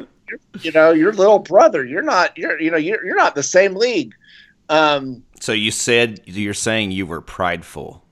you 0.61 0.71
know, 0.71 0.91
your 0.91 1.13
little 1.13 1.39
brother. 1.39 1.83
You're 1.85 2.01
not. 2.01 2.37
You're, 2.37 2.59
you 2.59 2.71
know, 2.71 2.77
you're 2.77 3.03
you're 3.05 3.15
not 3.15 3.35
the 3.35 3.43
same 3.43 3.75
league. 3.75 4.13
Um, 4.69 5.23
So 5.39 5.51
you 5.51 5.71
said 5.71 6.21
you're 6.25 6.53
saying 6.53 6.91
you 6.91 7.05
were 7.05 7.21
prideful. 7.21 8.03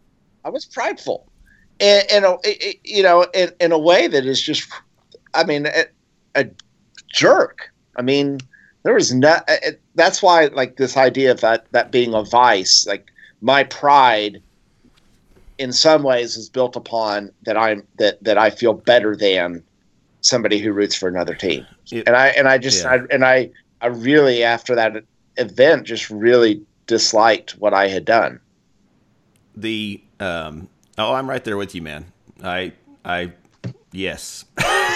I 0.45 0.49
was 0.49 0.65
prideful, 0.65 1.25
and, 1.79 2.03
a, 2.25 2.37
it- 2.43 2.61
it- 2.63 2.79
you 2.83 3.01
know, 3.01 3.25
in, 3.33 3.49
in 3.59 3.71
a 3.71 3.79
way 3.79 4.07
that 4.07 4.25
is 4.25 4.41
just, 4.41 4.69
I 5.33 5.43
mean, 5.45 5.65
a, 5.67 5.85
a 6.35 6.45
jerk. 7.13 7.71
I 7.95 8.01
mean, 8.01 8.39
there 8.83 8.93
was 8.93 9.13
not. 9.13 9.45
It, 9.47 9.81
that's 9.95 10.21
why, 10.21 10.47
like 10.47 10.75
this 10.77 10.97
idea 10.97 11.31
of 11.31 11.41
that 11.41 11.65
that 11.71 11.91
being 11.91 12.13
a 12.13 12.23
vice, 12.23 12.85
like 12.87 13.07
my 13.41 13.63
pride, 13.63 14.41
in 15.57 15.71
some 15.71 16.03
ways, 16.03 16.35
is 16.35 16.49
built 16.49 16.75
upon 16.75 17.31
that 17.45 17.57
I'm 17.57 17.87
that 17.97 18.23
that 18.23 18.37
I 18.37 18.49
feel 18.49 18.73
better 18.73 19.15
than 19.15 19.63
somebody 20.23 20.57
who 20.57 20.73
roots 20.73 20.95
for 20.95 21.07
another 21.07 21.35
team, 21.35 21.67
It- 21.91 22.07
and 22.07 22.15
I 22.15 22.29
and 22.29 22.47
I 22.47 22.57
just 22.57 22.83
Yeah. 22.83 22.91
I, 22.93 22.99
and 23.11 23.23
I 23.23 23.51
I 23.81 23.87
really 23.87 24.43
after 24.43 24.73
that 24.75 25.03
event 25.37 25.85
just 25.85 26.09
really 26.09 26.61
disliked 26.87 27.51
what 27.51 27.73
I 27.73 27.87
had 27.87 28.05
done. 28.05 28.39
The 29.55 30.01
um 30.19 30.67
oh, 30.97 31.13
I'm 31.13 31.29
right 31.29 31.43
there 31.43 31.57
with 31.57 31.75
you, 31.75 31.81
man. 31.81 32.05
I 32.43 32.73
I 33.05 33.31
yes. 33.91 34.45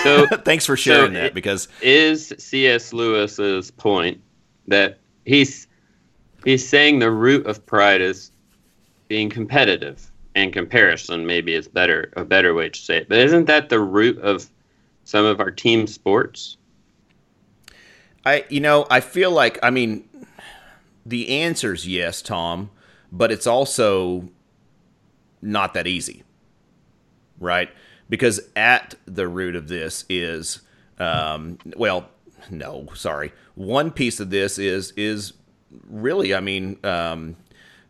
So 0.04 0.26
Thanks 0.46 0.66
for 0.66 0.76
sharing 0.76 1.13
so 1.13 1.20
that 1.22 1.34
because 1.34 1.68
is 1.82 2.34
C.S. 2.38 2.94
Lewis's 2.94 3.70
point 3.72 4.22
that 4.68 4.98
he's 5.26 5.68
he's 6.46 6.68
saying 6.68 7.00
the 7.00 7.12
root 7.12 7.46
of 7.46 7.66
pride 7.66 8.02
is 8.02 8.32
being 9.08 9.30
competitive 9.30 10.10
and 10.36 10.54
comparison 10.54 11.26
maybe 11.26 11.54
is 11.54 11.68
better 11.68 12.12
a 12.16 12.24
better 12.24 12.54
way 12.54 12.70
to 12.70 12.80
say 12.80 12.98
it. 12.98 13.10
But 13.10 13.20
isn't 13.20 13.46
that 13.46 13.70
the 13.70 13.80
root 13.80 14.18
of 14.20 14.50
some 15.08 15.26
of 15.26 15.39
our 15.39 15.52
team 15.52 15.88
sports? 15.88 16.58
I 18.26 18.46
you 18.50 18.60
know, 18.60 18.86
I 18.89 19.00
feel 19.00 19.32
like 19.32 19.58
I 19.63 19.70
mean 19.70 20.08
the 21.06 21.30
answer 21.30 21.74
is 21.74 21.88
yes, 21.88 22.22
Tom, 22.22 22.70
but 23.12 23.32
it's 23.32 23.48
also 23.48 24.30
not 25.41 25.74
that 25.74 25.88
easy. 25.88 26.24
Right? 27.39 27.70
Because 28.10 28.41
at 28.56 28.96
the 29.06 29.28
root 29.28 29.56
of 29.56 29.67
this 29.67 30.06
is 30.10 30.62
Um, 31.00 31.60
well, 31.76 32.10
no, 32.50 32.88
sorry. 32.96 33.32
One 33.56 33.91
piece 33.91 34.20
of 34.20 34.30
this 34.32 34.58
is 34.58 34.93
is 34.98 35.34
really, 35.88 36.34
I 36.34 36.39
mean, 36.41 36.78
um, 36.84 37.36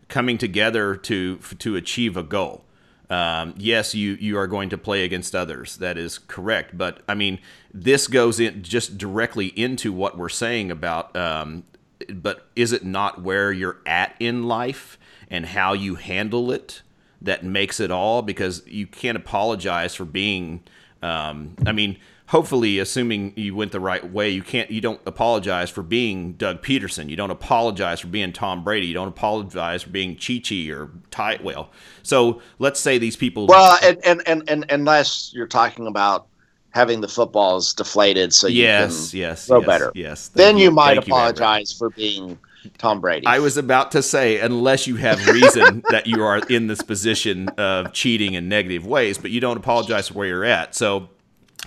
coming 0.10 0.38
together 0.38 0.96
to 0.96 1.38
to 1.38 1.76
achieve 1.78 2.18
a 2.18 2.24
goal. 2.24 2.66
Um, 3.10 3.54
yes, 3.58 3.96
you 3.96 4.18
you 4.20 4.38
are 4.38 4.48
going 4.48 4.70
to 4.70 4.78
play 4.78 5.04
against 5.04 5.34
others. 5.34 5.78
That 5.78 5.98
is 5.98 6.18
correct. 6.18 6.78
But 6.78 7.02
I 7.08 7.16
mean, 7.16 7.40
this 7.74 8.08
goes 8.08 8.40
in 8.40 8.64
just 8.64 8.98
directly 8.98 9.48
into 9.48 9.94
what 9.94 10.18
we're 10.18 10.30
saying 10.30 10.72
about. 10.72 11.16
Um, 11.16 11.64
but 12.10 12.48
is 12.56 12.74
it 12.74 12.84
not 12.84 13.22
where 13.22 13.52
you're 13.52 13.80
at 13.86 14.16
in 14.20 14.44
life 14.44 15.00
and 15.30 15.46
how 15.46 15.74
you 15.74 15.96
handle 15.96 16.52
it 16.52 16.82
that 17.22 17.44
makes 17.44 17.80
it 17.80 17.92
all? 17.92 18.22
Because 18.22 18.66
you 18.68 18.88
can't 18.88 19.18
apologize 19.18 19.96
for 19.96 20.06
being. 20.06 20.64
Um, 21.02 21.56
I 21.66 21.72
mean, 21.72 21.98
hopefully 22.28 22.78
assuming 22.80 23.34
you 23.36 23.56
went 23.56 23.72
the 23.72 23.80
right 23.80 24.12
way 24.12 24.30
you 24.30 24.44
can't 24.44 24.70
you 24.70 24.82
don't 24.82 25.00
apologize 25.06 25.70
for 25.70 25.82
being 25.82 26.34
doug 26.34 26.62
Pederson. 26.62 27.10
you 27.10 27.16
don't 27.16 27.32
apologize 27.32 28.00
for 28.00 28.08
being 28.08 28.32
tom 28.32 28.64
brady 28.64 28.88
you 28.88 28.94
don't 28.94 29.08
apologize 29.08 29.84
for 29.84 29.90
being 29.90 30.16
chi 30.16 30.70
or 30.70 30.90
ty 31.10 31.40
well 31.42 31.72
so 32.04 32.42
let's 32.60 32.80
say 32.80 32.98
these 32.98 33.16
people 33.16 33.48
well 33.48 33.78
and, 33.84 33.98
and, 34.06 34.22
and, 34.28 34.50
and 34.50 34.66
unless 34.70 35.32
you're 35.34 35.48
talking 35.48 35.88
about 35.88 36.28
having 36.72 37.02
the 37.02 37.08
footballs 37.08 37.74
deflated 37.74 38.34
so 38.34 38.48
you 38.48 38.64
yes 38.64 39.12
can 39.12 39.20
yes 39.20 39.48
throw 39.48 39.60
yes, 39.60 39.68
better 39.68 39.92
yes 39.96 40.28
then 40.30 40.58
you, 40.58 40.66
you. 40.66 40.72
might 40.72 40.96
Thank 40.96 41.08
you, 41.08 41.14
apologize 41.14 41.72
for 41.72 41.90
being 41.92 42.38
tom 42.78 43.00
brady 43.00 43.26
I 43.26 43.40
was 43.40 43.56
about 43.56 43.92
to 43.92 44.04
say, 44.04 44.40
unless 44.42 44.88
you 44.88 44.98
have 44.98 45.26
reason 45.28 45.84
that 45.90 46.06
you 46.06 46.24
are 46.24 46.40
in 46.50 46.68
this 46.68 46.82
position 46.82 47.48
of 47.50 47.94
cheating 47.94 48.34
in 48.34 48.50
negative 48.50 48.86
ways, 48.86 49.18
but 49.18 49.32
you 49.32 49.40
don't 49.40 49.56
apologize 49.56 50.10
for 50.10 50.16
where 50.16 50.28
you're 50.28 50.44
at. 50.44 50.76
So, 50.76 51.08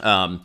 um, 0.04 0.42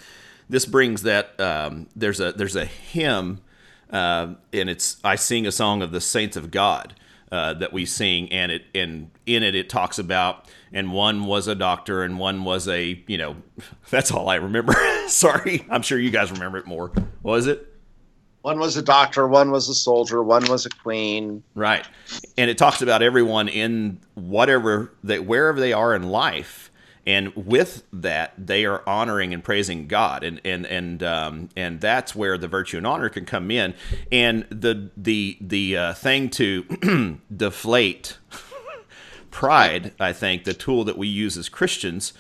this 0.50 0.66
brings 0.66 1.04
that 1.04 1.40
um, 1.40 1.88
there's 1.96 2.20
a 2.20 2.32
there's 2.34 2.56
a 2.56 2.66
hymn, 2.66 3.42
uh, 3.90 4.34
and 4.54 4.70
it's 4.70 4.98
I 5.04 5.16
sing 5.16 5.48
a 5.48 5.52
song 5.52 5.82
of 5.82 5.92
the 5.92 6.02
saints 6.02 6.38
of 6.38 6.52
God 6.52 6.94
uh, 7.32 7.54
that 7.56 7.74
we 7.74 7.86
sing, 7.86 8.32
and 8.32 8.52
it 8.52 8.64
and 8.74 9.12
in 9.26 9.44
it 9.44 9.56
it 9.56 9.70
talks 9.70 10.00
about 10.00 10.48
and 10.72 10.92
one 10.92 11.26
was 11.26 11.48
a 11.48 11.56
doctor 11.56 12.04
and 12.04 12.20
one 12.20 12.44
was 12.44 12.68
a 12.68 13.04
you 13.08 13.18
know 13.18 13.36
that's 13.90 14.12
all 14.12 14.30
I 14.30 14.36
remember. 14.36 14.74
Sorry, 15.08 15.66
I'm 15.70 15.82
sure 15.82 15.98
you 15.98 16.12
guys 16.12 16.32
remember 16.32 16.58
it 16.58 16.66
more. 16.66 16.90
What 17.22 17.32
was 17.32 17.48
it? 17.48 17.72
one 18.46 18.60
was 18.60 18.78
a 18.78 18.82
doctor 18.84 19.28
one 19.28 19.50
was 19.50 19.68
a 19.70 19.74
soldier 19.74 20.22
one 20.22 20.48
was 20.48 20.68
a 20.68 20.70
queen 20.70 21.44
Right. 21.56 21.84
And 22.38 22.48
it 22.48 22.60
talks 22.60 22.84
about 22.84 23.02
everyone 23.02 23.48
in 23.48 24.00
whatever 24.14 24.94
they 25.04 25.18
wherever 25.18 25.60
they 25.60 25.74
are 25.74 25.96
in 25.96 26.04
life. 26.04 26.72
And 27.08 27.36
with 27.36 27.84
that, 27.94 28.34
they 28.38 28.66
are 28.66 28.82
honoring 28.88 29.34
and 29.34 29.44
praising 29.44 29.88
God, 29.88 30.24
and 30.24 30.42
and 30.44 30.66
and 30.66 31.04
um, 31.04 31.50
and 31.56 31.80
that's 31.80 32.16
where 32.16 32.38
the 32.38 32.48
virtue 32.48 32.78
and 32.78 32.88
honor 32.88 33.10
can 33.10 33.26
come 33.26 33.52
in. 33.52 33.76
And 34.12 34.46
the 34.50 34.90
the 34.98 35.38
the 35.40 35.78
uh, 35.78 35.94
thing 35.94 36.30
to 36.32 37.20
deflate 37.36 38.18
pride, 39.30 39.94
I 40.00 40.14
think, 40.14 40.46
the 40.46 40.54
tool 40.54 40.84
that 40.86 40.98
we 40.98 41.08
use 41.08 41.38
as 41.38 41.50
Christians 41.50 42.14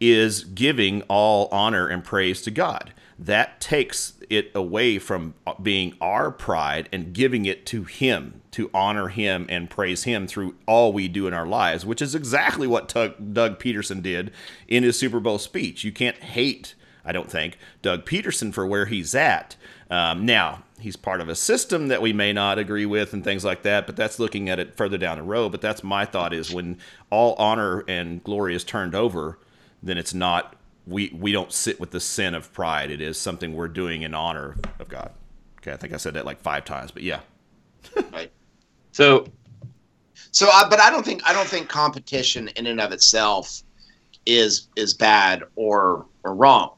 is 0.00 0.42
giving 0.42 1.02
all 1.02 1.48
honor 1.52 1.86
and 1.86 2.02
praise 2.02 2.42
to 2.42 2.50
God. 2.50 2.92
That 3.22 3.60
takes 3.60 4.14
it 4.28 4.50
away 4.52 4.98
from 4.98 5.34
being 5.62 5.94
our 6.00 6.32
pride 6.32 6.88
and 6.92 7.12
giving 7.12 7.46
it 7.46 7.64
to 7.66 7.84
Him 7.84 8.42
to 8.50 8.68
honor 8.74 9.08
Him 9.08 9.46
and 9.48 9.70
praise 9.70 10.02
Him 10.02 10.26
through 10.26 10.56
all 10.66 10.92
we 10.92 11.06
do 11.06 11.28
in 11.28 11.34
our 11.34 11.46
lives, 11.46 11.86
which 11.86 12.02
is 12.02 12.16
exactly 12.16 12.66
what 12.66 12.88
Doug, 12.88 13.14
Pederson 13.60 14.02
did 14.02 14.32
in 14.66 14.82
his 14.82 14.98
Super 14.98 15.20
Bowl 15.20 15.38
speech. 15.38 15.84
You 15.84 15.92
can't 15.92 16.16
hate, 16.16 16.74
I 17.04 17.12
don't 17.12 17.30
think, 17.30 17.58
Doug 17.80 18.06
Pederson 18.06 18.52
for 18.52 18.66
where 18.66 18.86
he's 18.86 19.14
at. 19.14 19.54
Um, 19.88 20.26
now, 20.26 20.64
he's 20.80 20.96
part 20.96 21.20
of 21.20 21.28
a 21.28 21.36
system 21.36 21.86
that 21.88 22.02
we 22.02 22.12
may 22.12 22.32
not 22.32 22.58
agree 22.58 22.86
with 22.86 23.12
and 23.12 23.22
things 23.22 23.44
like 23.44 23.62
that, 23.62 23.86
but 23.86 23.94
that's 23.94 24.18
looking 24.18 24.48
at 24.48 24.58
it 24.58 24.76
further 24.76 24.98
down 24.98 25.18
the 25.18 25.22
road. 25.22 25.52
But 25.52 25.60
that's 25.60 25.84
my 25.84 26.04
thought 26.04 26.32
is 26.32 26.52
when 26.52 26.78
all 27.08 27.34
honor 27.34 27.84
and 27.86 28.24
glory 28.24 28.56
is 28.56 28.64
turned 28.64 28.96
over, 28.96 29.38
then 29.80 29.96
it's 29.96 30.12
not 30.12 30.56
we 30.86 31.10
we 31.18 31.32
don't 31.32 31.52
sit 31.52 31.78
with 31.80 31.90
the 31.90 32.00
sin 32.00 32.34
of 32.34 32.52
pride. 32.52 32.90
It 32.90 33.00
is 33.00 33.18
something 33.18 33.54
we're 33.54 33.68
doing 33.68 34.02
in 34.02 34.14
honor 34.14 34.56
of 34.78 34.88
God. 34.88 35.12
Okay, 35.60 35.72
I 35.72 35.76
think 35.76 35.92
I 35.92 35.96
said 35.96 36.14
that 36.14 36.24
like 36.24 36.40
five 36.40 36.64
times, 36.64 36.90
but 36.90 37.02
yeah. 37.02 37.20
right 38.12 38.30
So 38.92 39.26
so 40.32 40.48
I, 40.50 40.66
but 40.68 40.80
i 40.80 40.90
don't 40.90 41.04
think 41.04 41.22
i 41.28 41.32
don't 41.32 41.46
think 41.46 41.68
competition 41.68 42.48
in 42.56 42.66
and 42.66 42.80
of 42.80 42.90
itself 42.90 43.62
is 44.26 44.68
is 44.76 44.94
bad 44.94 45.44
or 45.54 46.06
or 46.24 46.34
wrong 46.34 46.72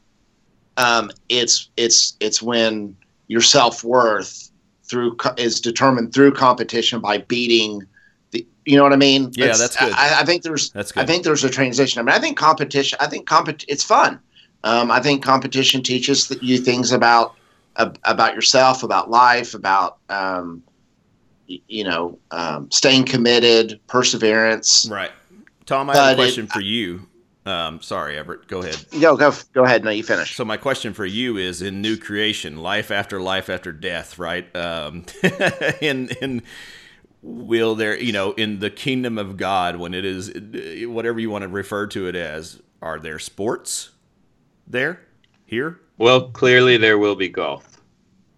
um 0.77 1.09
it's 1.29 1.69
it's 1.77 2.15
it's 2.19 2.41
when 2.41 2.95
your 3.27 3.41
self-worth 3.41 4.51
through 4.83 5.15
co- 5.15 5.33
is 5.37 5.59
determined 5.59 6.13
through 6.13 6.31
competition 6.33 6.99
by 6.99 7.17
beating 7.17 7.81
the 8.35 8.45
you 8.65 8.75
know 8.77 8.83
what 8.83 8.93
i 8.93 8.95
mean 8.97 9.31
Yeah, 9.35 9.45
It's- 9.45 9.59
that's 9.59 9.75
good. 9.77 9.93
I, 9.93 10.21
I 10.21 10.25
think 10.25 10.43
there's 10.43 10.69
That's 10.71 10.91
good. 10.91 11.03
i 11.03 11.05
think 11.05 11.23
there's 11.23 11.43
a 11.43 11.49
transition 11.49 11.99
i 11.99 12.03
mean 12.03 12.15
i 12.15 12.19
think 12.19 12.37
competition 12.37 12.97
i 13.01 13.07
think 13.07 13.27
compet 13.27 13.63
it's 13.67 13.83
fun 13.83 14.19
um, 14.63 14.89
i 14.91 14.99
think 14.99 15.23
competition 15.23 15.81
teaches 15.83 16.17
you 16.41 16.57
things 16.57 16.91
about 16.91 17.35
ab- 17.77 17.99
about 18.03 18.33
yourself 18.35 18.83
about 18.83 19.09
life 19.09 19.53
about 19.53 19.97
um, 20.09 20.63
y- 21.49 21.59
you 21.67 21.83
know 21.83 22.17
um, 22.31 22.69
staying 22.71 23.05
committed 23.05 23.79
perseverance 23.87 24.87
Right. 24.89 25.11
Tom, 25.65 25.89
I 25.89 25.95
have 25.95 26.03
a 26.03 26.05
But 26.05 26.13
it- 26.13 26.15
question 26.17 26.47
for 26.47 26.61
you. 26.61 27.07
Um, 27.47 27.79
sorry, 27.81 28.17
Everett. 28.17 28.47
Go 28.47 28.61
ahead. 28.63 28.77
go 29.01 29.15
go 29.17 29.31
go 29.53 29.63
ahead 29.65 29.83
no 29.83 29.91
you 29.91 30.01
finish 30.03 30.35
So 30.35 30.43
my 30.45 30.57
question 30.57 30.93
for 30.95 31.05
you 31.05 31.37
is: 31.37 31.61
in 31.61 31.79
new 31.81 31.95
creation, 31.95 32.57
life 32.57 32.89
after 32.89 33.21
life 33.21 33.49
after 33.51 33.71
death, 33.71 34.17
right? 34.17 34.45
Um, 34.55 35.05
in 35.81 36.09
in 36.21 36.41
will 37.25 37.73
there, 37.73 37.99
you 37.99 38.13
know, 38.13 38.33
in 38.33 38.59
the 38.59 38.69
kingdom 38.69 39.17
of 39.17 39.35
God, 39.35 39.77
when 39.77 39.93
it 39.93 40.05
is 40.05 40.31
whatever 40.87 41.19
you 41.19 41.31
want 41.31 41.41
to 41.41 41.47
refer 41.47 41.87
to 41.87 42.07
it 42.07 42.15
as, 42.15 42.61
are 42.81 42.99
there 42.99 43.17
sports 43.19 43.89
there 44.67 45.01
here? 45.45 45.79
well, 45.97 46.29
clearly 46.29 46.77
there 46.77 46.97
will 46.97 47.15
be 47.15 47.29
golf. 47.29 47.81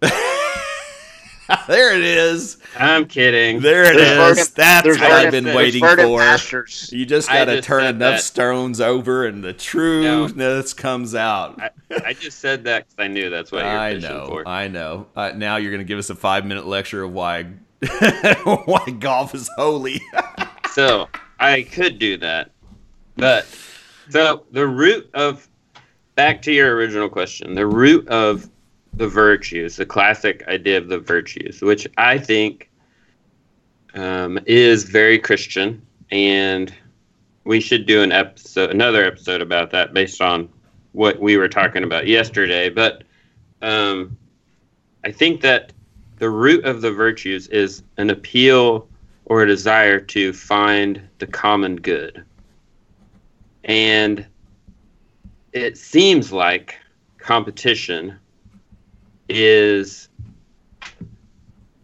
there 0.00 1.94
it 1.94 2.04
is. 2.04 2.58
I'm 2.78 3.06
kidding. 3.06 3.60
There 3.60 3.84
it 3.84 3.96
There's 3.96 4.38
is. 4.38 4.50
That's 4.50 4.86
what 4.86 5.02
I've 5.02 5.32
been 5.32 5.54
waiting 5.54 5.80
for. 5.80 6.66
You 6.90 7.04
just 7.04 7.28
got 7.28 7.46
to 7.46 7.60
turn 7.60 7.84
enough 7.84 8.16
that. 8.16 8.22
stones 8.22 8.80
over, 8.80 9.26
and 9.26 9.42
the 9.42 9.52
trueness 9.52 10.72
comes 10.72 11.14
out. 11.14 11.60
I, 11.60 11.70
I 12.06 12.12
just 12.12 12.38
said 12.38 12.64
that 12.64 12.86
because 12.86 13.04
I 13.04 13.08
knew 13.08 13.28
that's 13.28 13.50
what 13.50 13.64
you're 13.64 13.68
I 13.68 13.94
know, 13.94 14.26
for. 14.28 14.48
I 14.48 14.68
know. 14.68 15.08
Uh, 15.16 15.32
now 15.34 15.56
you're 15.56 15.72
going 15.72 15.80
to 15.80 15.84
give 15.84 15.98
us 15.98 16.10
a 16.10 16.14
five 16.14 16.46
minute 16.46 16.66
lecture 16.66 17.02
of 17.02 17.12
why 17.12 17.46
why 18.44 18.84
golf 18.98 19.34
is 19.34 19.48
holy. 19.56 20.00
So 20.72 21.08
I 21.40 21.62
could 21.62 21.98
do 21.98 22.18
that, 22.18 22.52
but 23.16 23.46
so 24.10 24.44
the 24.52 24.66
root 24.68 25.10
of 25.12 25.48
back 26.14 26.40
to 26.42 26.52
your 26.52 26.76
original 26.76 27.08
question, 27.08 27.54
the 27.54 27.66
root 27.66 28.06
of 28.06 28.48
the 28.94 29.08
virtues, 29.08 29.76
the 29.76 29.86
classic 29.86 30.46
idea 30.46 30.78
of 30.78 30.88
the 30.88 31.00
virtues, 31.00 31.62
which 31.62 31.88
I 31.96 32.18
think 32.18 32.70
um, 33.94 34.38
is 34.46 34.84
very 34.84 35.18
Christian, 35.18 35.84
and 36.12 36.72
we 37.44 37.60
should 37.60 37.86
do 37.86 38.02
an 38.02 38.12
episode, 38.12 38.70
another 38.70 39.04
episode 39.04 39.40
about 39.40 39.70
that 39.70 39.94
based 39.94 40.20
on 40.20 40.48
what 40.92 41.18
we 41.18 41.36
were 41.36 41.48
talking 41.48 41.82
about 41.82 42.06
yesterday. 42.06 42.68
But 42.68 43.04
um, 43.62 44.16
I 45.04 45.12
think 45.12 45.40
that 45.40 45.72
the 46.18 46.30
root 46.30 46.64
of 46.64 46.80
the 46.80 46.92
virtues 46.92 47.48
is 47.48 47.82
an 47.96 48.10
appeal 48.10 48.88
or 49.26 49.42
a 49.42 49.46
desire 49.46 50.00
to 50.00 50.32
find 50.32 51.00
the 51.18 51.26
common 51.26 51.76
good. 51.76 52.24
And 53.64 54.26
it 55.52 55.76
seems 55.76 56.32
like 56.32 56.78
competition 57.18 58.18
is 59.28 60.08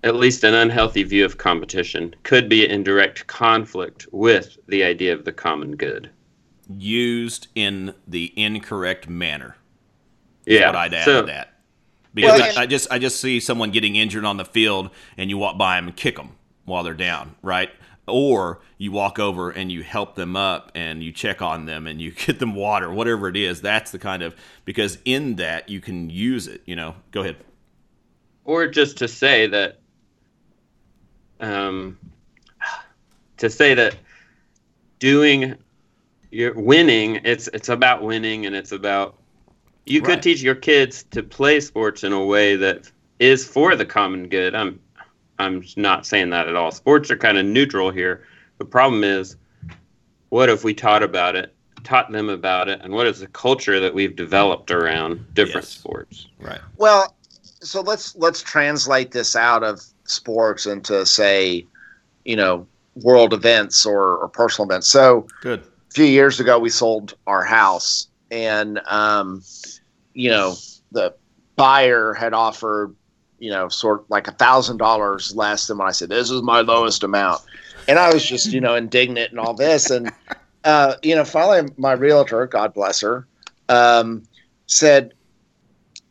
at 0.02 0.16
least 0.16 0.44
an 0.44 0.54
unhealthy 0.54 1.02
view 1.02 1.24
of 1.24 1.38
competition 1.38 2.14
could 2.22 2.48
be 2.48 2.68
in 2.68 2.82
direct 2.82 3.26
conflict 3.26 4.06
with 4.12 4.58
the 4.68 4.84
idea 4.84 5.12
of 5.12 5.24
the 5.24 5.32
common 5.32 5.76
good. 5.76 6.10
Used 6.68 7.48
in 7.54 7.94
the 8.06 8.32
incorrect 8.36 9.08
manner. 9.08 9.56
Yeah. 10.46 10.66
What 10.66 10.76
I'd 10.76 10.94
add 10.94 11.04
so, 11.04 11.20
to 11.22 11.26
that. 11.26 11.53
Because 12.14 12.40
Well, 12.40 12.58
I, 12.58 12.62
I 12.62 12.66
just 12.66 12.90
I 12.90 12.98
just 12.98 13.20
see 13.20 13.40
someone 13.40 13.70
getting 13.70 13.96
injured 13.96 14.24
on 14.24 14.36
the 14.36 14.44
field, 14.44 14.90
and 15.16 15.28
you 15.28 15.36
walk 15.36 15.58
by 15.58 15.76
them 15.76 15.88
and 15.88 15.96
kick 15.96 16.16
them 16.16 16.36
while 16.64 16.82
they're 16.82 16.94
down, 16.94 17.34
right? 17.42 17.70
Or 18.06 18.60
you 18.78 18.92
walk 18.92 19.18
over 19.18 19.50
and 19.50 19.72
you 19.72 19.82
help 19.82 20.14
them 20.14 20.36
up 20.36 20.70
and 20.74 21.02
you 21.02 21.10
check 21.10 21.40
on 21.42 21.66
them 21.66 21.86
and 21.86 22.00
you 22.00 22.10
get 22.26 22.38
them 22.38 22.54
water, 22.54 22.92
whatever 22.92 23.28
it 23.28 23.36
is. 23.36 23.60
That's 23.60 23.90
the 23.90 23.98
kind 23.98 24.22
of 24.22 24.34
because 24.64 24.98
in 25.04 25.36
that 25.36 25.68
you 25.68 25.80
can 25.80 26.10
use 26.10 26.46
it. 26.46 26.62
You 26.66 26.76
know, 26.76 26.94
go 27.10 27.22
ahead. 27.22 27.36
or 28.44 28.66
just 28.68 28.98
to 28.98 29.08
say 29.08 29.46
that 29.48 29.78
um, 31.40 31.98
to 33.38 33.50
say 33.50 33.74
that 33.74 33.96
doing 34.98 35.56
you're 36.30 36.54
winning 36.54 37.20
it's 37.24 37.48
it's 37.48 37.68
about 37.68 38.02
winning 38.02 38.46
and 38.46 38.56
it's 38.56 38.72
about 38.72 39.16
You 39.86 40.00
could 40.00 40.08
Right. 40.14 40.22
teach 40.22 40.42
your 40.42 40.54
kids 40.54 41.04
to 41.10 41.22
play 41.22 41.60
sports 41.60 42.04
in 42.04 42.12
a 42.12 42.24
way 42.24 42.56
that 42.56 42.90
is 43.18 43.46
for 43.46 43.76
the 43.76 43.84
common 43.84 44.28
good. 44.28 44.54
I'm 44.54 44.80
I'm 45.38 45.64
not 45.76 46.06
saying 46.06 46.30
that 46.30 46.46
at 46.46 46.54
all. 46.54 46.70
Sports 46.70 47.10
are 47.10 47.16
kind 47.16 47.38
of 47.38 47.44
neutral 47.44 47.90
here. 47.90 48.24
The 48.58 48.64
problem 48.64 49.02
is, 49.02 49.36
what 50.28 50.48
if 50.48 50.62
we 50.62 50.72
taught 50.74 51.02
about 51.02 51.34
it, 51.34 51.52
taught 51.82 52.12
them 52.12 52.28
about 52.28 52.68
it, 52.68 52.80
and 52.82 52.94
what 52.94 53.06
is 53.08 53.18
the 53.18 53.26
culture 53.26 53.80
that 53.80 53.92
we've 53.92 54.14
developed 54.14 54.70
around 54.70 55.34
different 55.34 55.66
Yes. 55.66 55.74
sports? 55.74 56.28
Right. 56.38 56.60
Well, 56.76 57.16
so 57.60 57.80
let's 57.80 58.14
let's 58.16 58.42
translate 58.42 59.10
this 59.10 59.34
out 59.34 59.64
of 59.64 59.80
sports 60.04 60.66
into 60.66 61.04
say, 61.04 61.66
you 62.24 62.36
know, 62.36 62.66
world 63.02 63.34
events 63.34 63.84
or, 63.84 64.16
or 64.18 64.28
personal 64.28 64.68
events. 64.70 64.88
So 64.88 65.26
Good. 65.40 65.60
a 65.60 65.92
few 65.92 66.04
years 66.04 66.38
ago, 66.40 66.58
we 66.58 66.70
sold 66.70 67.14
our 67.26 67.42
house, 67.42 68.06
and 68.30 68.80
um, 68.86 69.42
you 70.12 70.30
know, 70.30 70.54
the 70.92 71.14
buyer 71.56 72.12
had 72.14 72.32
offered, 72.34 72.94
you 73.38 73.50
know, 73.50 73.68
sort 73.68 74.00
of 74.00 74.06
like 74.08 74.28
a 74.28 74.32
thousand 74.32 74.78
dollars 74.78 75.34
less 75.34 75.66
than 75.66 75.78
what 75.78 75.88
I 75.88 75.92
said. 75.92 76.08
This 76.08 76.30
is 76.30 76.42
my 76.42 76.60
lowest 76.60 77.02
amount, 77.02 77.42
and 77.88 77.98
I 77.98 78.12
was 78.12 78.24
just, 78.24 78.52
you 78.52 78.60
know, 78.60 78.74
indignant 78.74 79.30
and 79.30 79.40
all 79.40 79.54
this, 79.54 79.90
and 79.90 80.10
uh, 80.64 80.94
you 81.02 81.14
know, 81.14 81.24
finally, 81.24 81.70
my 81.76 81.92
realtor, 81.92 82.46
God 82.46 82.74
bless 82.74 83.00
her, 83.00 83.28
um, 83.68 84.22
said, 84.66 85.12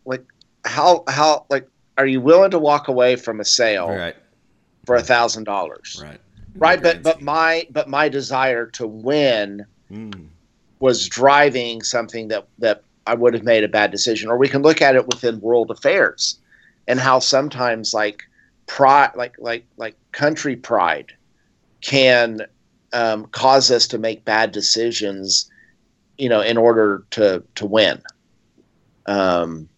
like, 0.06 0.24
how 0.66 1.04
how 1.08 1.46
like, 1.50 1.68
are 1.98 2.06
you 2.06 2.22
willing 2.22 2.52
to 2.52 2.60
walk 2.60 2.88
away 2.88 3.16
from 3.16 3.40
a 3.40 3.46
sale 3.46 3.90
Right. 3.90 4.16
for 4.86 4.96
a 4.96 5.02
thousand 5.02 5.46
dollars? 5.46 6.00
Right. 6.02 6.20
Right, 6.56 6.82
but 6.82 7.02
but 7.02 7.22
my 7.22 7.68
but 7.72 7.90
my 7.90 8.10
desire 8.10 8.68
to 8.72 8.86
win 8.88 9.66
Mm. 9.92 10.30
Was 10.84 11.08
driving 11.08 11.82
something 11.82 12.28
that 12.28 12.46
that 12.60 12.84
I 13.08 13.14
would 13.14 13.34
have 13.34 13.46
made 13.46 13.64
a 13.64 13.70
bad 13.70 13.90
decision. 13.90 14.30
Or 14.30 14.38
we 14.38 14.50
can 14.50 14.62
look 14.62 14.82
at 14.82 14.98
it 14.98 15.08
within 15.08 15.40
world 15.40 15.72
affairs 15.72 16.38
and 16.90 17.00
how 17.00 17.20
sometimes 17.20 17.94
like 17.94 18.24
pride, 18.68 19.12
like 19.16 19.36
like 19.40 19.66
like 19.78 19.96
country 20.12 20.58
pride, 20.58 21.14
can 21.80 22.42
um, 22.92 23.28
cause 23.28 23.72
us 23.72 23.88
to 23.88 23.98
make 23.98 24.26
bad 24.26 24.52
decisions, 24.52 25.50
you 26.18 26.28
know, 26.28 26.42
in 26.42 26.58
order 26.58 27.06
to 27.12 27.42
to 27.56 27.66
win. 27.66 28.02
Um, 29.06 29.70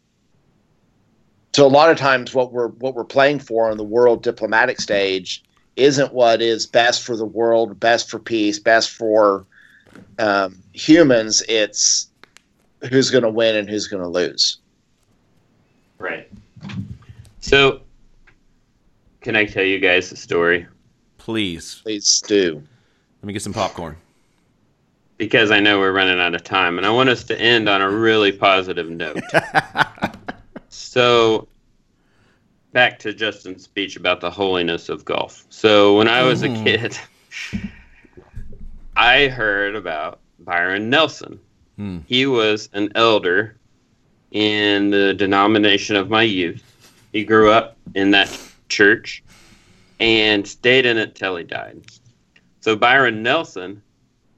so 1.54 1.68
a 1.68 1.70
lot 1.70 1.92
of 1.92 1.98
times, 1.98 2.34
what 2.34 2.52
we're 2.52 2.70
what 2.70 2.96
we're 2.96 3.04
playing 3.04 3.42
for 3.42 3.70
on 3.70 3.78
the 3.78 3.84
world 3.84 4.24
diplomatic 4.24 4.82
stage 4.82 5.44
isn't 5.76 6.16
what 6.16 6.42
is 6.42 6.66
best 6.66 7.04
for 7.04 7.16
the 7.16 7.28
world, 7.28 7.80
best 7.80 8.10
for 8.10 8.18
peace, 8.18 8.58
best 8.58 8.90
for 8.90 9.46
um, 10.20 10.62
humans, 10.74 11.44
it's 11.48 12.08
who's 12.90 13.10
going 13.10 13.24
to 13.24 13.30
win 13.30 13.56
and 13.56 13.70
who's 13.70 13.88
going 13.88 14.04
to 14.04 14.10
lose. 14.10 14.60
Right. 15.98 16.30
So, 17.40 17.82
can 19.22 19.36
I 19.36 19.46
tell 19.46 19.64
you 19.64 19.80
guys 19.80 20.12
a 20.12 20.16
story? 20.16 20.68
Please. 21.18 21.80
Please 21.84 22.22
do. 22.22 22.62
Let 23.22 23.28
me 23.28 23.34
get 23.34 23.42
some 23.42 23.54
popcorn. 23.54 23.96
Because 25.18 25.50
I 25.50 25.60
know 25.60 25.80
we're 25.80 25.94
running 25.94 26.20
out 26.20 26.36
of 26.36 26.44
time, 26.44 26.78
and 26.78 26.86
I 26.86 26.90
want 26.90 27.10
us 27.10 27.24
to 27.26 27.40
end 27.40 27.70
on 27.70 27.82
a 27.82 27.90
really 27.90 28.32
positive 28.32 28.90
note. 28.90 29.22
so, 30.70 31.48
back 32.74 33.00
to 33.00 33.14
Justin's 33.14 33.64
speech 33.64 33.96
about 33.96 34.20
the 34.20 34.30
holiness 34.30 34.90
of 34.90 35.06
golf. 35.06 35.46
So, 35.50 35.98
when 35.98 36.08
I 36.10 36.22
was 36.24 36.44
a 36.44 36.50
Mhm. 36.50 36.64
kid, 36.66 37.00
I 38.96 39.28
heard 39.28 39.76
about 39.76 40.20
Byron 40.40 40.90
Nelson. 40.90 41.40
Hmm. 41.76 42.00
He 42.08 42.26
was 42.26 42.70
an 42.74 42.92
elder 42.96 43.58
in 44.32 44.90
the 44.90 45.14
denomination 45.14 45.96
of 45.96 46.10
my 46.10 46.24
youth. 46.24 46.64
He 47.12 47.24
grew 47.24 47.52
up 47.52 47.78
in 47.94 48.12
that 48.12 48.30
church 48.70 49.24
and 50.00 50.48
stayed 50.48 50.86
in 50.86 50.98
it 50.98 51.16
till 51.16 51.36
he 51.36 51.44
died. 51.44 51.82
So 52.62 52.76
Byron 52.76 53.22
Nelson 53.22 53.82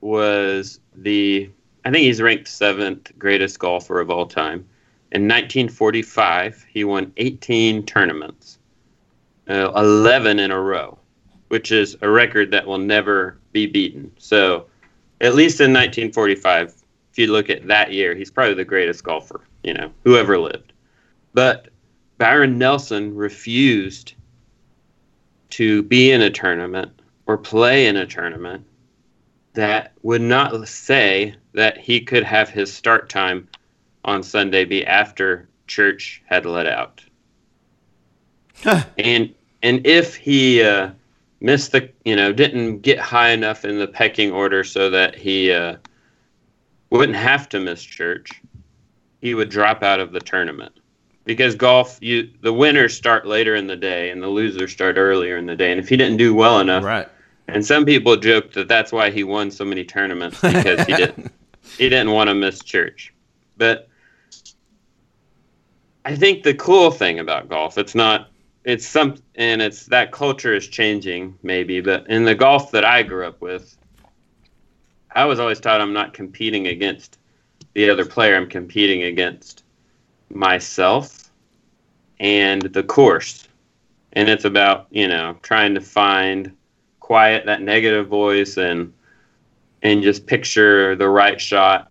was 0.02 0.80
the 0.96 1.50
I 1.86 1.92
think 1.92 2.04
he's 2.04 2.22
ranked 2.22 2.50
seventh 2.50 3.18
greatest 3.18 3.60
golfer 3.60 4.02
of 4.02 4.12
all 4.12 4.26
time. 4.26 4.68
In 5.14 5.22
1945, 5.22 6.66
he 6.70 6.84
won 6.84 7.14
18 7.16 7.86
tournaments, 7.86 8.60
uh, 9.50 9.72
11 9.74 10.38
in 10.38 10.52
a 10.52 10.60
row, 10.60 10.98
which 11.48 11.72
is 11.72 11.96
a 12.02 12.10
record 12.10 12.52
that 12.52 12.68
will 12.68 12.78
never 12.78 13.38
be 13.58 13.66
beaten. 13.66 14.12
So, 14.20 14.68
at 15.22 15.34
least 15.34 15.60
in 15.60 15.74
1945, 15.74 16.76
if 17.12 17.18
you 17.18 17.32
look 17.32 17.50
at 17.50 17.68
that 17.68 17.92
year, 17.92 18.14
he's 18.14 18.30
probably 18.30 18.54
the 18.54 18.66
greatest 18.66 19.04
golfer, 19.04 19.42
you 19.64 19.74
know, 19.74 19.92
who 20.04 20.16
ever 20.16 20.38
lived. 20.38 20.74
But 21.34 21.70
Byron 22.20 22.60
Nelson 22.60 23.16
refused 23.16 24.14
to 25.52 25.82
be 25.84 26.12
in 26.12 26.22
a 26.22 26.30
tournament 26.30 26.92
or 27.26 27.38
play 27.38 27.88
in 27.88 27.98
a 27.98 28.06
tournament 28.06 28.64
that 29.54 29.94
would 30.04 30.22
not 30.22 30.68
say 30.68 31.34
that 31.54 31.80
he 31.80 32.00
could 32.00 32.24
have 32.24 32.50
his 32.50 32.72
start 32.72 33.10
time 33.10 33.48
on 34.06 34.22
Sunday 34.22 34.66
be 34.66 34.86
after 34.86 35.50
church 35.66 36.22
had 36.26 36.46
let 36.46 36.68
out. 36.68 37.04
and 39.00 39.34
and 39.64 39.86
if 39.88 40.16
he 40.16 40.62
uh, 40.62 40.92
missed 41.40 41.72
the 41.72 41.90
you 42.04 42.16
know 42.16 42.34
didn't 42.34 42.80
get 42.82 43.00
high 43.00 43.30
enough 43.30 43.64
in 43.66 43.78
the 43.80 43.88
pecking 43.88 44.32
order 44.32 44.64
so 44.64 44.90
that 44.90 45.16
he 45.16 45.52
uh, 45.52 45.76
wouldn't 46.90 47.18
have 47.18 47.48
to 47.50 47.60
miss 47.60 47.84
church, 47.84 48.30
he 49.22 49.34
would 49.36 49.50
drop 49.50 49.84
out 49.84 50.00
of 50.00 50.12
the 50.12 50.20
tournament. 50.20 50.74
Because 51.26 51.56
golf, 51.56 51.98
you 52.02 52.30
the 52.42 52.54
winners 52.54 52.96
start 52.96 53.28
later 53.28 53.56
in 53.56 53.68
the 53.68 53.76
day 53.76 54.10
and 54.12 54.22
the 54.24 54.28
losers 54.30 54.72
start 54.72 54.98
earlier 54.98 55.38
in 55.38 55.46
the 55.46 55.56
day. 55.56 55.72
And 55.72 55.80
if 55.80 55.90
he 55.90 55.98
didn't 55.98 56.18
do 56.18 56.34
well 56.34 56.60
enough, 56.60 56.84
Right. 56.84 57.08
and 57.50 57.66
some 57.66 57.86
people 57.86 58.16
joked 58.16 58.54
that 58.56 58.68
that's 58.70 58.92
why 58.92 59.10
he 59.12 59.24
won 59.26 59.52
so 59.52 59.66
many 59.66 59.84
tournaments 59.84 60.40
because 60.42 60.86
he 60.86 60.96
didn't 60.96 61.32
he 61.78 61.90
didn't 61.90 62.12
want 62.12 62.30
to 62.30 62.34
miss 62.34 62.64
church. 62.64 63.14
But 63.58 63.90
I 66.06 66.16
think 66.16 66.44
the 66.44 66.54
cool 66.54 66.92
thing 66.92 67.20
about 67.20 67.50
golf, 67.50 67.78
it's 67.78 67.94
not 67.96 68.30
it's 68.68 68.86
some 68.86 69.16
and 69.36 69.62
it's 69.62 69.86
that 69.86 70.12
culture 70.12 70.54
is 70.54 70.68
changing 70.68 71.40
maybe, 71.42 71.80
but 71.80 72.06
in 72.10 72.26
the 72.26 72.36
golf 72.36 72.70
that 72.72 72.84
I 72.84 73.02
grew 73.02 73.26
up 73.26 73.40
with, 73.40 73.78
I 75.12 75.24
was 75.24 75.40
always 75.40 75.62
taught 75.62 75.80
I'm 75.80 75.94
not 75.94 76.14
competing 76.14 76.68
against 76.68 77.18
the 77.76 77.90
other 77.90 78.06
player, 78.06 78.36
I'm 78.36 78.50
competing 78.50 79.04
against 79.04 79.64
myself 80.30 81.32
and 82.20 82.64
the 82.64 82.84
course. 82.84 83.48
And 84.14 84.28
it's 84.28 84.44
about, 84.44 84.88
you 84.90 85.08
know, 85.08 85.38
trying 85.44 85.74
to 85.76 85.82
find 85.82 86.54
quiet 87.00 87.46
that 87.46 87.62
negative 87.62 88.08
voice 88.08 88.58
and 88.58 88.94
and 89.82 90.04
just 90.04 90.28
picture 90.28 90.94
the 90.98 91.08
right 91.08 91.40
shot. 91.40 91.90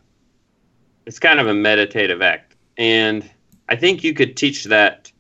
It's 1.07 1.19
kind 1.19 1.41
of 1.41 1.47
a 1.47 1.55
meditative 1.55 2.21
act. 2.21 2.55
And 2.77 3.31
I 3.71 3.77
think 3.77 4.05
you 4.05 4.12
could 4.12 4.37
teach 4.37 4.65
that 4.65 5.11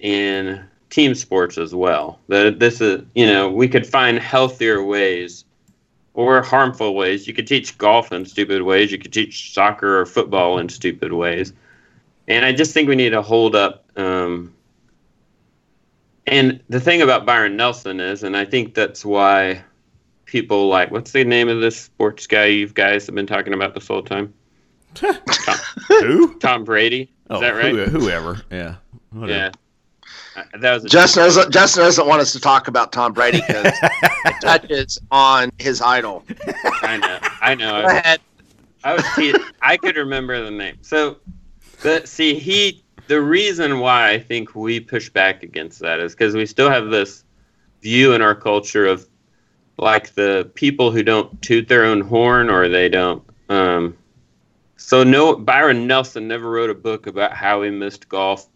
in 0.00 0.64
team 0.90 1.14
sports 1.14 1.58
as 1.58 1.74
well. 1.74 2.18
That 2.28 2.58
this 2.58 2.80
is, 2.80 3.02
you 3.14 3.26
know, 3.26 3.50
we 3.50 3.68
could 3.68 3.86
find 3.86 4.18
healthier 4.18 4.82
ways 4.84 5.44
or 6.14 6.42
harmful 6.42 6.94
ways. 6.94 7.26
You 7.28 7.34
could 7.34 7.46
teach 7.46 7.76
golf 7.78 8.10
in 8.12 8.24
stupid 8.26 8.62
ways. 8.62 8.90
You 8.90 8.98
could 8.98 9.12
teach 9.12 9.52
soccer 9.52 10.00
or 10.00 10.06
football 10.06 10.58
in 10.58 10.68
stupid 10.68 11.12
ways. 11.12 11.52
And 12.26 12.44
I 12.44 12.52
just 12.52 12.74
think 12.74 12.88
we 12.88 12.96
need 12.96 13.10
to 13.10 13.22
hold 13.22 13.54
up. 13.56 13.84
Um, 13.96 14.52
and 16.26 16.60
the 16.68 16.80
thing 16.80 17.00
about 17.02 17.24
Byron 17.24 17.56
Nelson 17.56 18.00
is, 18.00 18.22
and 18.22 18.36
I 18.36 18.44
think 18.44 18.74
that's 18.74 19.04
why 19.04 19.62
people 20.26 20.68
like, 20.68 20.90
what's 20.90 21.12
the 21.12 21.24
name 21.24 21.48
of 21.48 21.60
this 21.60 21.78
sports 21.80 22.26
guy 22.26 22.46
you 22.46 22.68
guys 22.68 23.06
have 23.06 23.14
been 23.14 23.26
talking 23.26 23.54
about 23.54 23.74
this 23.74 23.88
whole 23.88 24.02
time? 24.02 24.34
Who? 25.88 26.38
Tom 26.38 26.64
Brady. 26.64 27.02
Is 27.02 27.08
Oh, 27.30 27.40
that 27.40 27.54
right? 27.54 27.74
who- 27.74 27.84
whoever. 28.00 28.42
Yeah. 28.50 28.76
Whatever. 29.10 29.32
Yeah. 29.38 29.50
That 30.60 30.74
was 30.74 30.84
a 30.84 30.88
Justin 30.88 31.22
doesn't, 31.24 31.52
Justin 31.52 31.84
doesn't 31.84 32.06
want 32.06 32.20
us 32.20 32.32
to 32.32 32.40
talk 32.40 32.68
about 32.68 32.92
Tom 32.92 33.12
Brady 33.12 33.40
because 33.46 33.72
it 33.82 34.34
touches 34.40 34.98
on 35.10 35.50
his 35.58 35.80
idol. 35.80 36.24
I 36.82 36.96
know. 36.96 37.18
I 37.40 37.54
know. 37.54 37.82
Go 37.82 37.88
ahead. 37.88 38.20
I 38.84 38.94
was 38.94 39.04
te- 39.16 39.34
I 39.62 39.76
could 39.76 39.96
remember 39.96 40.42
the 40.42 40.50
name. 40.50 40.78
So, 40.82 41.18
the 41.82 42.06
see 42.06 42.38
he 42.38 42.82
the 43.08 43.20
reason 43.20 43.80
why 43.80 44.10
I 44.10 44.18
think 44.18 44.54
we 44.54 44.80
push 44.80 45.08
back 45.08 45.42
against 45.42 45.80
that 45.80 46.00
is 46.00 46.12
because 46.12 46.34
we 46.34 46.46
still 46.46 46.70
have 46.70 46.90
this 46.90 47.24
view 47.82 48.12
in 48.12 48.22
our 48.22 48.34
culture 48.34 48.86
of 48.86 49.08
like 49.78 50.14
the 50.14 50.50
people 50.54 50.90
who 50.90 51.02
don't 51.02 51.40
toot 51.40 51.68
their 51.68 51.84
own 51.84 52.00
horn 52.00 52.50
or 52.50 52.68
they 52.68 52.88
don't. 52.88 53.22
Um, 53.48 53.96
so 54.76 55.04
no, 55.04 55.36
Byron 55.36 55.86
Nelson 55.86 56.28
never 56.28 56.50
wrote 56.50 56.70
a 56.70 56.74
book 56.74 57.06
about 57.06 57.32
how 57.32 57.62
he 57.62 57.70
missed 57.70 58.08
golf 58.08 58.46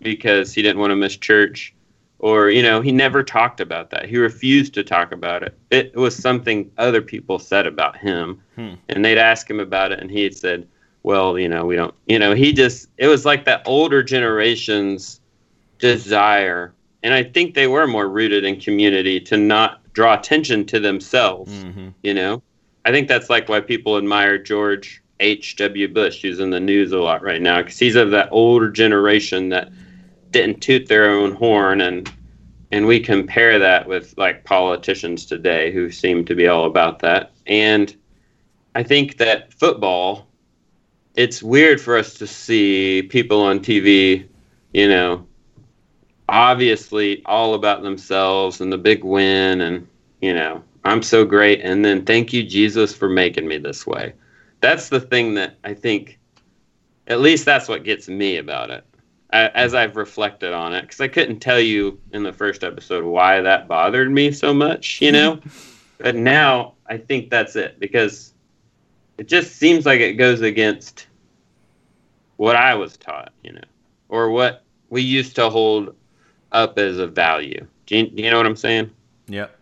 because 0.00 0.52
he 0.52 0.62
didn't 0.62 0.80
want 0.80 0.90
to 0.90 0.96
miss 0.96 1.16
church, 1.16 1.74
or 2.18 2.50
you 2.50 2.62
know 2.62 2.80
he 2.80 2.92
never 2.92 3.22
talked 3.22 3.60
about 3.60 3.90
that. 3.90 4.08
He 4.08 4.16
refused 4.18 4.74
to 4.74 4.84
talk 4.84 5.12
about 5.12 5.42
it. 5.42 5.56
It 5.70 5.94
was 5.96 6.14
something 6.16 6.70
other 6.78 7.02
people 7.02 7.38
said 7.38 7.66
about 7.66 7.96
him, 7.96 8.40
Hmm. 8.56 8.74
and 8.88 9.04
they'd 9.04 9.18
ask 9.18 9.48
him 9.48 9.60
about 9.60 9.92
it, 9.92 10.00
and 10.00 10.10
he 10.10 10.22
had 10.24 10.36
said, 10.36 10.66
well, 11.02 11.38
you 11.38 11.48
know, 11.50 11.66
we 11.66 11.76
don't, 11.76 11.94
you 12.06 12.18
know, 12.18 12.34
he 12.34 12.50
just, 12.52 12.88
it 12.96 13.08
was 13.08 13.26
like 13.26 13.44
that 13.44 13.62
older 13.66 14.02
generation's 14.02 15.20
desire. 15.78 16.72
And 17.02 17.12
I 17.12 17.22
think 17.22 17.54
they 17.54 17.66
were 17.66 17.86
more 17.86 18.08
rooted 18.08 18.44
in 18.44 18.58
community 18.58 19.20
to 19.20 19.36
not 19.36 19.80
draw 19.92 20.14
attention 20.18 20.64
to 20.66 20.80
themselves, 20.80 21.52
Mm-hmm. 21.64 21.88
you 22.02 22.14
know? 22.14 22.42
I 22.86 22.90
think 22.92 23.08
that's 23.08 23.28
like 23.30 23.48
why 23.48 23.60
people 23.60 23.96
admire 23.98 24.38
George 24.38 25.02
H.W. 25.20 25.88
Bush, 25.88 26.22
who's 26.22 26.40
in 26.40 26.50
the 26.50 26.60
news 26.60 26.92
a 26.92 26.98
lot 26.98 27.22
right 27.22 27.40
now, 27.42 27.60
because 27.62 27.78
he's 27.78 27.96
of 27.96 28.10
that 28.12 28.28
older 28.30 28.70
generation 28.70 29.50
that 29.50 29.70
didn't 30.34 30.60
toot 30.60 30.86
their 30.88 31.08
own 31.08 31.32
horn. 31.32 31.80
And, 31.80 32.12
and 32.70 32.86
we 32.86 33.00
compare 33.00 33.58
that 33.58 33.88
with 33.88 34.14
like 34.18 34.44
politicians 34.44 35.24
today 35.24 35.72
who 35.72 35.90
seem 35.90 36.24
to 36.26 36.34
be 36.34 36.46
all 36.46 36.66
about 36.66 36.98
that. 36.98 37.32
And 37.46 37.96
I 38.74 38.82
think 38.82 39.16
that 39.18 39.54
football, 39.54 40.26
it's 41.14 41.42
weird 41.42 41.80
for 41.80 41.96
us 41.96 42.14
to 42.14 42.26
see 42.26 43.02
people 43.02 43.40
on 43.40 43.60
TV, 43.60 44.28
you 44.72 44.88
know, 44.88 45.26
obviously 46.28 47.22
all 47.24 47.54
about 47.54 47.82
themselves 47.82 48.60
and 48.60 48.72
the 48.72 48.78
big 48.78 49.04
win 49.04 49.60
and, 49.60 49.86
you 50.20 50.34
know, 50.34 50.62
I'm 50.84 51.02
so 51.02 51.24
great. 51.24 51.60
And 51.62 51.84
then 51.84 52.04
thank 52.04 52.32
you, 52.32 52.42
Jesus, 52.42 52.94
for 52.94 53.08
making 53.08 53.46
me 53.46 53.58
this 53.58 53.86
way. 53.86 54.14
That's 54.60 54.88
the 54.88 55.00
thing 55.00 55.34
that 55.34 55.58
I 55.62 55.74
think, 55.74 56.18
at 57.06 57.20
least 57.20 57.44
that's 57.44 57.68
what 57.68 57.84
gets 57.84 58.08
me 58.08 58.38
about 58.38 58.70
it 58.70 58.84
as 59.34 59.74
I've 59.74 59.96
reflected 59.96 60.52
on 60.52 60.74
it. 60.74 60.82
Because 60.82 61.00
I 61.00 61.08
couldn't 61.08 61.40
tell 61.40 61.60
you 61.60 62.00
in 62.12 62.22
the 62.22 62.32
first 62.32 62.62
episode 62.62 63.04
why 63.04 63.40
that 63.40 63.68
bothered 63.68 64.10
me 64.10 64.32
so 64.32 64.54
much, 64.54 65.00
you 65.00 65.12
know? 65.12 65.40
but 65.98 66.14
now 66.14 66.74
I 66.86 66.98
think 66.98 67.30
that's 67.30 67.56
it 67.56 67.80
because 67.80 68.32
it 69.18 69.28
just 69.28 69.56
seems 69.56 69.86
like 69.86 70.00
it 70.00 70.14
goes 70.14 70.40
against 70.40 71.06
what 72.36 72.56
I 72.56 72.74
was 72.74 72.96
taught, 72.96 73.32
you 73.42 73.52
know, 73.52 73.64
or 74.08 74.30
what 74.30 74.64
we 74.90 75.02
used 75.02 75.34
to 75.36 75.50
hold 75.50 75.94
up 76.52 76.78
as 76.78 76.98
a 76.98 77.06
value. 77.06 77.66
Do 77.86 77.98
you, 77.98 78.06
do 78.08 78.22
you 78.22 78.30
know 78.30 78.36
what 78.36 78.46
I'm 78.46 78.56
saying? 78.56 78.90
Yep. 79.26 79.58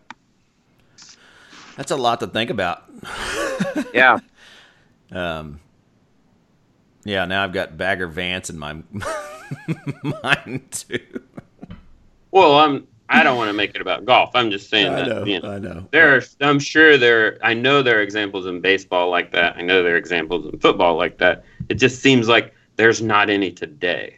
That's 1.75 1.91
a 1.91 1.95
lot 1.95 2.19
to 2.19 2.27
think 2.27 2.49
about. 2.49 2.83
Yeah. 3.93 4.19
Um, 5.11 5.59
yeah, 7.05 7.25
now 7.25 7.43
I've 7.43 7.53
got 7.53 7.77
Bagger 7.77 8.07
Vance 8.07 8.49
in 8.49 8.57
my 8.57 8.81
mind 10.23 10.71
too. 10.71 10.99
Well, 12.31 12.57
I'm. 12.57 12.87
I 13.09 13.21
don't 13.21 13.37
want 13.37 13.49
to 13.49 13.53
make 13.53 13.75
it 13.75 13.81
about 13.81 14.05
golf. 14.05 14.31
I'm 14.33 14.49
just 14.49 14.69
saying 14.69 14.91
that 14.93 15.27
you 15.27 15.39
know, 15.39 15.51
I 15.51 15.59
know. 15.59 15.87
there 15.91 16.15
are. 16.15 16.21
I'm 16.41 16.59
sure 16.59 16.97
there. 16.97 17.37
I 17.43 17.53
know 17.53 17.83
there 17.83 17.99
are 17.99 18.01
examples 18.01 18.45
in 18.47 18.59
baseball 18.61 19.09
like 19.09 19.31
that. 19.33 19.55
I 19.55 19.61
know 19.61 19.83
there 19.83 19.93
are 19.93 19.97
examples 19.97 20.51
in 20.51 20.59
football 20.59 20.95
like 20.95 21.17
that. 21.19 21.43
It 21.69 21.75
just 21.75 22.01
seems 22.01 22.27
like 22.27 22.53
there's 22.75 23.01
not 23.01 23.29
any 23.29 23.51
today. 23.51 24.17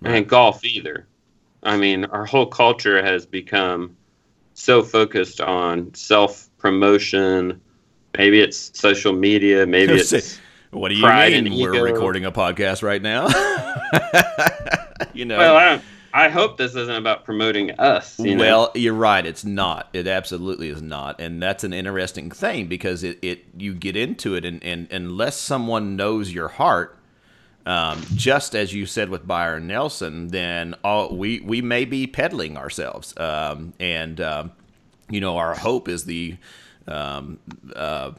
Right. 0.00 0.16
And 0.16 0.28
golf 0.28 0.64
either. 0.64 1.06
I 1.62 1.76
mean, 1.76 2.04
our 2.06 2.26
whole 2.26 2.46
culture 2.46 3.02
has 3.02 3.24
become 3.24 3.96
so 4.54 4.82
focused 4.82 5.40
on 5.40 5.92
self 5.94 6.48
promotion. 6.58 7.60
Maybe 8.16 8.40
it's 8.40 8.78
social 8.78 9.12
media. 9.12 9.66
Maybe 9.66 9.92
it's 9.94 10.40
What 10.74 10.88
do 10.88 10.96
you 10.96 11.06
mean? 11.06 11.58
We're 11.60 11.74
ego. 11.74 11.84
recording 11.84 12.24
a 12.24 12.32
podcast 12.32 12.82
right 12.82 13.00
now. 13.00 13.28
you 15.14 15.24
know. 15.24 15.38
well. 15.38 15.56
I, 15.56 15.82
I 16.16 16.28
hope 16.28 16.58
this 16.58 16.76
isn't 16.76 16.94
about 16.94 17.24
promoting 17.24 17.72
us. 17.72 18.20
You 18.20 18.36
know? 18.36 18.44
Well, 18.44 18.72
you're 18.76 18.94
right. 18.94 19.26
It's 19.26 19.44
not. 19.44 19.88
It 19.92 20.06
absolutely 20.06 20.68
is 20.68 20.80
not, 20.80 21.20
and 21.20 21.42
that's 21.42 21.64
an 21.64 21.72
interesting 21.72 22.30
thing 22.30 22.68
because 22.68 23.02
it, 23.02 23.18
it 23.20 23.44
you 23.56 23.74
get 23.74 23.96
into 23.96 24.36
it, 24.36 24.44
and, 24.44 24.62
and 24.62 24.86
unless 24.92 25.36
someone 25.36 25.96
knows 25.96 26.32
your 26.32 26.46
heart, 26.46 26.96
um, 27.66 28.00
just 28.14 28.54
as 28.54 28.72
you 28.72 28.86
said 28.86 29.08
with 29.08 29.26
Byron 29.26 29.66
Nelson, 29.66 30.28
then 30.28 30.76
all, 30.84 31.16
we 31.16 31.40
we 31.40 31.60
may 31.60 31.84
be 31.84 32.06
peddling 32.06 32.56
ourselves, 32.56 33.12
um, 33.18 33.72
and 33.80 34.20
um, 34.20 34.52
you 35.10 35.20
know 35.20 35.36
our 35.36 35.56
hope 35.56 35.88
is 35.88 36.04
the 36.04 36.36
um, 36.86 37.40
uh, 37.74 38.12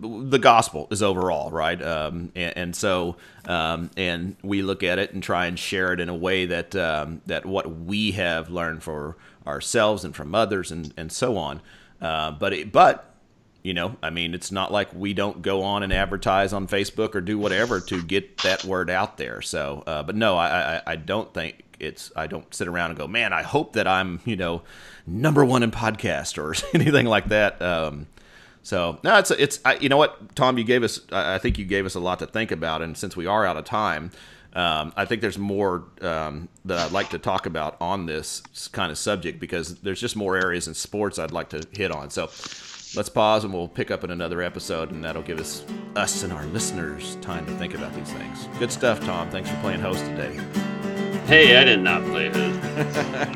the 0.00 0.38
gospel 0.38 0.88
is 0.90 1.02
overall 1.02 1.50
right? 1.50 1.80
Um, 1.82 2.32
and, 2.34 2.56
and 2.56 2.76
so 2.76 3.16
um, 3.46 3.90
and 3.96 4.36
we 4.42 4.62
look 4.62 4.82
at 4.82 4.98
it 4.98 5.12
and 5.12 5.22
try 5.22 5.46
and 5.46 5.58
share 5.58 5.92
it 5.92 6.00
in 6.00 6.08
a 6.08 6.14
way 6.14 6.46
that 6.46 6.74
um, 6.76 7.22
that 7.26 7.46
what 7.46 7.70
we 7.70 8.12
have 8.12 8.50
learned 8.50 8.82
for 8.82 9.16
ourselves 9.46 10.04
and 10.04 10.14
from 10.14 10.34
others 10.34 10.70
and, 10.70 10.92
and 10.96 11.10
so 11.12 11.36
on. 11.36 11.60
Uh, 12.00 12.30
but 12.32 12.52
it, 12.52 12.72
but 12.72 13.06
you 13.62 13.74
know 13.74 13.94
i 14.02 14.08
mean 14.08 14.32
it's 14.32 14.50
not 14.50 14.72
like 14.72 14.88
we 14.94 15.12
don't 15.12 15.42
go 15.42 15.62
on 15.62 15.82
and 15.82 15.92
advertise 15.92 16.54
on 16.54 16.66
facebook 16.66 17.14
or 17.14 17.20
do 17.20 17.38
whatever 17.38 17.78
to 17.78 18.02
get 18.02 18.38
that 18.38 18.64
word 18.64 18.88
out 18.88 19.18
there. 19.18 19.42
So 19.42 19.82
uh, 19.86 20.02
but 20.02 20.16
no 20.16 20.36
I, 20.36 20.76
I 20.76 20.82
i 20.86 20.96
don't 20.96 21.32
think 21.34 21.62
it's 21.78 22.10
i 22.16 22.26
don't 22.26 22.52
sit 22.54 22.68
around 22.68 22.90
and 22.90 22.98
go 22.98 23.06
man 23.06 23.32
i 23.34 23.42
hope 23.42 23.74
that 23.74 23.86
i'm 23.86 24.20
you 24.24 24.36
know 24.36 24.62
number 25.06 25.44
one 25.44 25.62
in 25.62 25.70
podcast 25.70 26.38
or 26.38 26.54
anything 26.74 27.06
like 27.06 27.28
that. 27.28 27.60
Um, 27.60 28.06
so 28.62 28.98
no, 29.02 29.18
it's 29.18 29.30
it's 29.30 29.60
I, 29.64 29.74
you 29.76 29.88
know 29.88 29.96
what, 29.96 30.34
Tom, 30.36 30.58
you 30.58 30.64
gave 30.64 30.82
us. 30.82 31.00
I 31.12 31.34
I 31.34 31.38
think 31.38 31.58
you 31.58 31.64
gave 31.64 31.86
us 31.86 31.94
a 31.94 32.00
lot 32.00 32.18
to 32.18 32.26
think 32.26 32.50
about, 32.50 32.82
and 32.82 32.96
since 32.96 33.16
we 33.16 33.26
are 33.26 33.46
out 33.46 33.56
of 33.56 33.64
time, 33.64 34.10
um, 34.54 34.92
I 34.96 35.04
think 35.04 35.22
there's 35.22 35.38
more 35.38 35.84
um, 36.02 36.48
that 36.64 36.78
I'd 36.78 36.92
like 36.92 37.10
to 37.10 37.18
talk 37.18 37.46
about 37.46 37.76
on 37.80 38.06
this 38.06 38.42
kind 38.72 38.90
of 38.90 38.98
subject 38.98 39.40
because 39.40 39.76
there's 39.76 40.00
just 40.00 40.16
more 40.16 40.36
areas 40.36 40.68
in 40.68 40.74
sports 40.74 41.18
I'd 41.18 41.30
like 41.30 41.50
to 41.50 41.62
hit 41.72 41.90
on. 41.90 42.10
So 42.10 42.22
let's 42.96 43.08
pause 43.08 43.44
and 43.44 43.52
we'll 43.54 43.68
pick 43.68 43.90
up 43.90 44.04
in 44.04 44.10
another 44.10 44.42
episode, 44.42 44.90
and 44.90 45.04
that'll 45.04 45.22
give 45.22 45.38
us 45.38 45.64
us 45.96 46.22
and 46.22 46.32
our 46.32 46.44
listeners 46.46 47.16
time 47.20 47.46
to 47.46 47.52
think 47.56 47.74
about 47.74 47.94
these 47.94 48.12
things. 48.12 48.48
Good 48.58 48.72
stuff, 48.72 49.00
Tom. 49.00 49.30
Thanks 49.30 49.48
for 49.48 49.56
playing 49.60 49.80
host 49.80 50.04
today. 50.04 50.38
Hey, 51.26 51.56
I 51.56 51.64
did 51.64 51.80
not 51.80 52.02
play 52.04 52.28
host. 52.28 52.60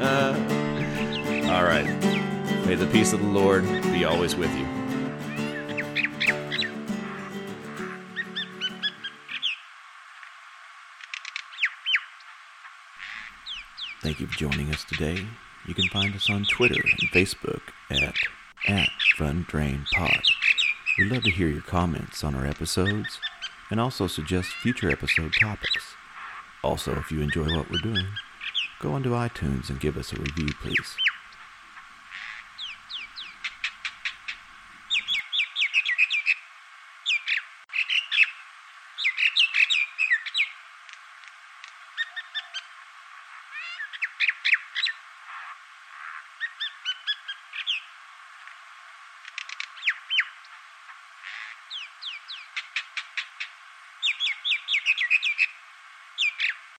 All 1.48 1.62
right. 1.62 1.86
May 2.66 2.74
the 2.74 2.88
peace 2.90 3.12
of 3.12 3.20
the 3.20 3.28
Lord 3.28 3.64
be 3.84 4.04
always 4.04 4.34
with 4.34 4.52
you. 4.56 4.83
Thank 14.14 14.20
you 14.20 14.26
for 14.28 14.52
joining 14.52 14.72
us 14.72 14.84
today. 14.84 15.26
You 15.66 15.74
can 15.74 15.88
find 15.88 16.14
us 16.14 16.30
on 16.30 16.44
Twitter 16.44 16.80
and 16.80 17.10
Facebook 17.10 17.62
at, 17.90 18.14
at 18.68 18.88
Fun 19.16 19.44
Drain 19.48 19.86
Pod. 19.92 20.22
We'd 20.96 21.10
love 21.10 21.24
to 21.24 21.32
hear 21.32 21.48
your 21.48 21.62
comments 21.62 22.22
on 22.22 22.36
our 22.36 22.46
episodes 22.46 23.18
and 23.72 23.80
also 23.80 24.06
suggest 24.06 24.50
future 24.50 24.88
episode 24.88 25.32
topics. 25.40 25.96
Also, 26.62 26.94
if 26.94 27.10
you 27.10 27.22
enjoy 27.22 27.56
what 27.56 27.68
we're 27.68 27.80
doing, 27.80 28.06
go 28.78 28.92
onto 28.92 29.10
iTunes 29.10 29.68
and 29.68 29.80
give 29.80 29.96
us 29.96 30.12
a 30.12 30.16
review, 30.20 30.50
please. 30.62 30.96